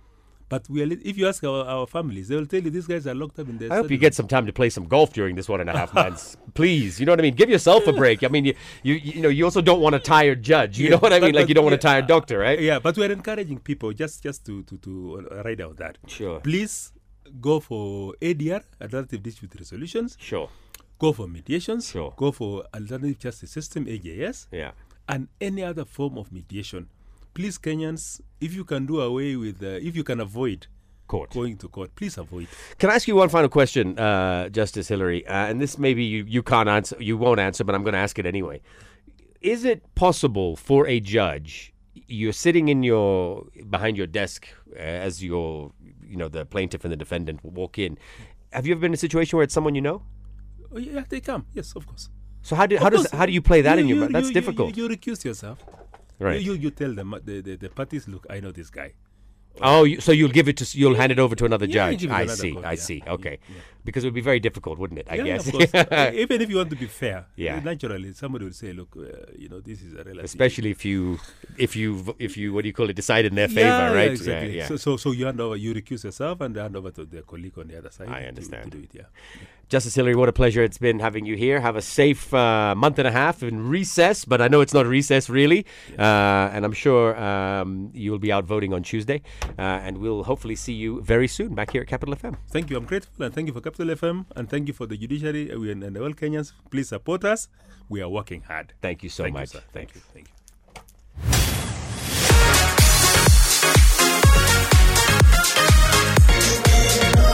But 0.55 0.69
we 0.69 0.83
are, 0.83 0.87
li- 0.87 1.01
if 1.11 1.17
you 1.21 1.27
ask 1.33 1.43
our, 1.51 1.65
our 1.75 1.87
families, 1.97 2.29
they 2.29 2.37
will 2.37 2.47
tell 2.53 2.62
you 2.67 2.71
these 2.79 2.87
guys 2.93 3.07
are 3.11 3.15
locked 3.23 3.38
up 3.43 3.49
in 3.53 3.57
their 3.59 3.73
I 3.73 3.77
hope 3.77 3.91
you 3.91 3.97
get 4.07 4.15
some 4.21 4.29
time 4.35 4.45
to 4.51 4.53
play 4.61 4.69
some 4.77 4.87
golf 4.95 5.12
during 5.19 5.35
this 5.38 5.49
one 5.49 5.61
and 5.62 5.71
a 5.71 5.77
half 5.81 5.93
months, 5.95 6.37
please. 6.61 7.01
You 7.01 7.07
know 7.07 7.12
what 7.12 7.21
I 7.21 7.27
mean? 7.29 7.35
Give 7.43 7.49
yourself 7.57 7.87
a 7.87 7.93
break. 8.03 8.23
I 8.23 8.29
mean, 8.29 8.45
you, 8.45 8.55
you, 8.83 8.95
you 8.95 9.21
know, 9.23 9.29
you 9.38 9.45
also 9.45 9.62
don't 9.71 9.81
want 9.81 9.95
a 9.95 9.99
tired 9.99 10.43
judge. 10.43 10.79
You 10.79 10.85
Yeah, 10.85 10.91
know 10.93 10.99
what 10.99 11.12
I 11.12 11.21
mean? 11.21 11.35
Like 11.35 11.49
you 11.49 11.55
don't 11.55 11.65
want 11.65 11.75
a 11.75 11.85
tired 11.91 12.07
doctor, 12.07 12.38
right? 12.38 12.61
Yeah, 12.61 12.79
but 12.79 12.97
we 12.99 13.05
are 13.07 13.12
encouraging 13.12 13.61
people 13.61 13.93
just 13.95 14.23
just 14.23 14.45
to 14.47 14.62
to, 14.65 14.77
to 14.87 14.93
write 15.45 15.61
out 15.61 15.77
that. 15.79 15.97
Sure. 16.07 16.38
Please 16.41 16.93
go 17.41 17.61
for 17.61 18.15
ADR, 18.21 18.62
alternative 18.81 19.23
dispute 19.23 19.55
resolutions. 19.59 20.17
Sure. 20.21 20.49
Go 20.99 21.12
for 21.12 21.27
mediations. 21.27 21.88
Sure. 21.88 22.12
Go 22.17 22.31
for 22.31 22.65
alternative 22.75 23.19
justice 23.19 23.51
system 23.51 23.87
AJS. 23.87 24.47
Yeah. 24.53 24.73
and 25.09 25.29
any 25.41 25.62
other 25.71 25.85
form 25.85 26.15
of 26.19 26.31
mediation. 26.31 26.83
Please, 27.35 27.59
Kenyans, 27.59 28.21
if 28.40 28.55
you 28.55 28.64
can 28.64 28.87
do 28.87 29.01
away 29.01 29.37
with, 29.37 29.62
uh, 29.62 29.66
if 29.88 29.97
you 29.97 30.05
can 30.05 30.21
avoid 30.21 30.66
Court. 31.09 31.31
going 31.31 31.57
to 31.59 31.68
court, 31.68 31.95
please 31.95 32.16
avoid. 32.16 32.47
Can 32.79 32.88
I 32.90 32.95
ask 32.95 33.07
you 33.09 33.16
one 33.16 33.29
final 33.29 33.49
question, 33.49 33.99
uh, 33.99 34.49
Justice 34.49 34.88
Hillary? 34.88 35.27
Uh, 35.27 35.33
and 35.47 35.61
this 35.61 35.77
maybe 35.79 36.05
you, 36.05 36.25
you 36.27 36.42
can't 36.42 36.68
answer, 36.68 36.97
you 37.01 37.16
won't 37.18 37.40
answer, 37.40 37.64
but 37.64 37.75
I'm 37.75 37.83
going 37.83 37.92
to 37.95 37.99
ask 37.99 38.18
it 38.18 38.25
anyway. 38.27 38.62
Is 39.40 39.64
it 39.64 39.83
possible 39.95 40.57
for 40.57 40.87
a 40.87 41.01
judge, 41.01 41.73
you're 42.07 42.33
sitting 42.33 42.68
in 42.68 42.83
your 42.83 43.45
behind 43.68 43.97
your 43.97 44.07
desk 44.07 44.49
uh, 44.75 44.79
as 44.79 45.23
your, 45.23 45.73
you 46.07 46.16
know, 46.16 46.29
the 46.29 46.45
plaintiff 46.47 46.85
and 46.85 46.92
the 46.92 46.97
defendant 46.97 47.45
walk 47.45 47.79
in. 47.79 47.99
Have 48.53 48.66
you 48.66 48.73
ever 48.73 48.81
been 48.81 48.90
in 48.90 48.95
a 48.95 48.99
situation 48.99 49.37
where 49.37 49.45
it's 49.45 49.55
someone 49.55 49.75
you 49.75 49.81
know? 49.81 50.03
Oh, 50.75 50.79
yeah, 50.79 51.05
they 51.09 51.21
come. 51.21 51.47
Yes, 51.53 51.75
of 51.75 51.87
course. 51.87 52.09
So 52.42 52.57
how 52.57 52.66
do 52.66 52.77
how 52.77 52.87
Of 52.88 52.92
does 52.95 53.11
how 53.11 53.27
do 53.27 53.33
you 53.33 53.40
play 53.42 53.61
that 53.62 53.79
in 53.79 53.87
your 53.88 53.97
You- 53.97 54.01
mind? 54.03 54.14
That's 54.14 54.25
you- 54.25 54.29
you- 54.29 54.35
difficult, 54.35 54.77
You, 54.77 54.85
you 54.88 54.88
recuse 54.97 55.25
yourself. 55.25 55.64
Right? 56.22 56.40
You, 56.40 56.52
you, 56.54 56.61
you 56.61 56.70
tell 56.70 56.94
them, 56.94 57.14
the, 57.24 57.40
the, 57.40 57.56
the 57.56 57.68
parties, 57.68 58.08
look, 58.08 58.26
I 58.30 58.40
know 58.40 58.52
this 58.52 58.70
guy. 58.70 58.92
Oh, 59.61 59.85
you, 59.85 60.00
so 60.00 60.12
you'll 60.12 60.30
give 60.30 60.48
it 60.48 60.56
to 60.58 60.78
you'll 60.78 60.94
hand 60.94 61.12
it 61.12 61.18
over 61.18 61.35
to 61.37 61.44
another 61.44 61.66
Yeah, 61.66 61.90
judge. 61.90 62.00
give 62.00 62.11
it 62.11 62.12
to 62.14 62.18
I 62.18 62.22
another 62.22 62.37
see. 62.37 62.52
court, 62.52 62.64
I 62.64 62.70
yeah. 62.72 62.76
see. 62.80 63.02
Okay, 63.06 63.38
yeah. 63.48 63.54
Because 63.85 64.05
it 64.05 64.07
would 64.09 64.14
be 64.14 64.21
very 64.21 64.40
difficult, 64.40 64.79
wouldn't 64.79 65.01
it? 65.01 65.07
I 65.11 65.16
yeah, 65.16 65.25
guess. 65.25 65.47
of 65.47 65.53
course. 65.53 65.75
Even 66.14 66.40
if 66.40 66.51
you 66.51 66.57
want 66.57 66.71
to 66.71 66.77
be 66.77 66.87
fair, 66.87 67.27
Yeah. 67.37 67.59
naturally, 67.61 68.12
somebody 68.12 68.45
would 68.45 68.55
say, 68.55 68.73
look, 68.73 68.97
uh, 68.97 69.03
you 69.37 69.49
know, 69.49 69.61
this 69.61 69.83
is 69.83 69.92
a 69.95 69.99
relative. 70.05 70.25
Especially 70.25 70.71
if 70.71 70.85
you 70.85 71.18
if 71.59 71.75
you 71.77 72.14
if 72.18 72.37
you 72.37 72.53
what 72.53 72.62
do 72.62 72.68
you 72.68 72.73
call 72.75 72.88
it 72.90 72.95
decide 72.97 73.25
in 73.25 73.35
their 73.35 73.49
favor, 73.49 73.61
yeah, 73.61 73.90
yeah, 73.90 73.95
right? 73.97 74.11
exactly. 74.11 74.57
Yeah. 74.57 74.66
So, 74.66 74.77
so, 74.77 74.97
so 74.97 75.11
you 75.12 75.27
hand 75.27 75.40
over, 75.40 75.57
you 75.57 75.75
recuse 75.75 76.05
yourself 76.05 76.40
and 76.40 76.57
hand 76.57 76.77
over 76.77 76.90
to 76.92 77.05
the 77.05 77.23
colleague 77.23 77.59
on 77.59 77.68
the 77.68 77.79
other 77.79 77.90
side. 77.90 78.09
I 78.09 78.25
understand. 78.25 78.73
To, 78.73 78.79
do 78.79 78.85
it, 78.85 78.90
yeah. 78.92 79.03
Justice 79.68 79.95
Hillary, 79.95 80.14
what 80.14 80.29
a 80.29 80.33
pleasure 80.35 80.62
it's 80.62 80.77
been 80.77 80.99
having 80.99 81.25
you 81.25 81.35
here. 81.35 81.59
Have 81.59 81.77
a 81.77 81.81
safe 81.83 82.35
uh, 82.35 82.75
month 82.77 82.99
and 82.99 83.09
a 83.09 83.11
half 83.11 83.42
in 83.42 83.68
recess, 83.68 84.27
but 84.27 84.42
I 84.42 84.49
know 84.49 84.61
it's 84.61 84.75
not 84.75 84.85
recess 84.87 85.31
really, 85.31 85.64
uh, 85.99 86.03
and 86.53 86.66
I'm 86.66 86.75
sure 86.75 87.16
um, 87.18 87.90
you'll 87.95 88.18
be 88.18 88.31
out 88.31 88.45
voting 88.45 88.75
on 88.75 88.83
Tuesday, 88.83 89.23
uh, 89.59 89.62
and 89.62 89.97
we'll 89.97 90.25
hopefully 90.25 90.57
see 90.57 90.75
you 90.75 91.01
very 91.01 91.27
soon 91.27 91.55
back 91.55 91.71
here 91.73 91.81
at 91.81 91.88
Capital 91.88 92.14
FM. 92.14 92.37
Thank 92.51 92.68
you. 92.68 92.77
I'm 92.77 92.85
grateful 92.85 93.25
and 93.25 93.35
thank 93.35 93.47
you 93.47 93.55
for 93.55 93.62
Capital 93.72 93.94
FM, 93.96 94.26
and 94.37 94.50
thank 94.50 94.68
you 94.68 94.74
for 94.74 94.87
the 94.87 94.98
judiciary 94.98 95.50
uh, 95.50 95.58
and, 95.62 95.96
all 95.96 96.12
Kenyans. 96.12 96.52
Please 96.70 96.88
support 96.90 97.24
us. 97.24 97.48
We 97.88 98.02
are 98.02 98.08
working 98.08 98.42
hard. 98.42 98.74
Thank 98.82 99.02
you 99.02 99.08
so 99.08 99.22
thank 99.24 99.35
much. 99.35 99.54
You, 99.54 99.61
thank 99.72 99.94
you. 99.94 100.00
Thank 100.12 100.28
you. 100.28 100.32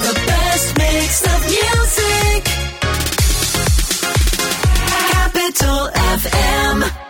The 0.07 0.15
best 0.27 0.79
mix 0.79 1.23
of 1.27 1.41
music. 1.51 2.45
Capital 4.87 5.91
FM. 6.15 7.08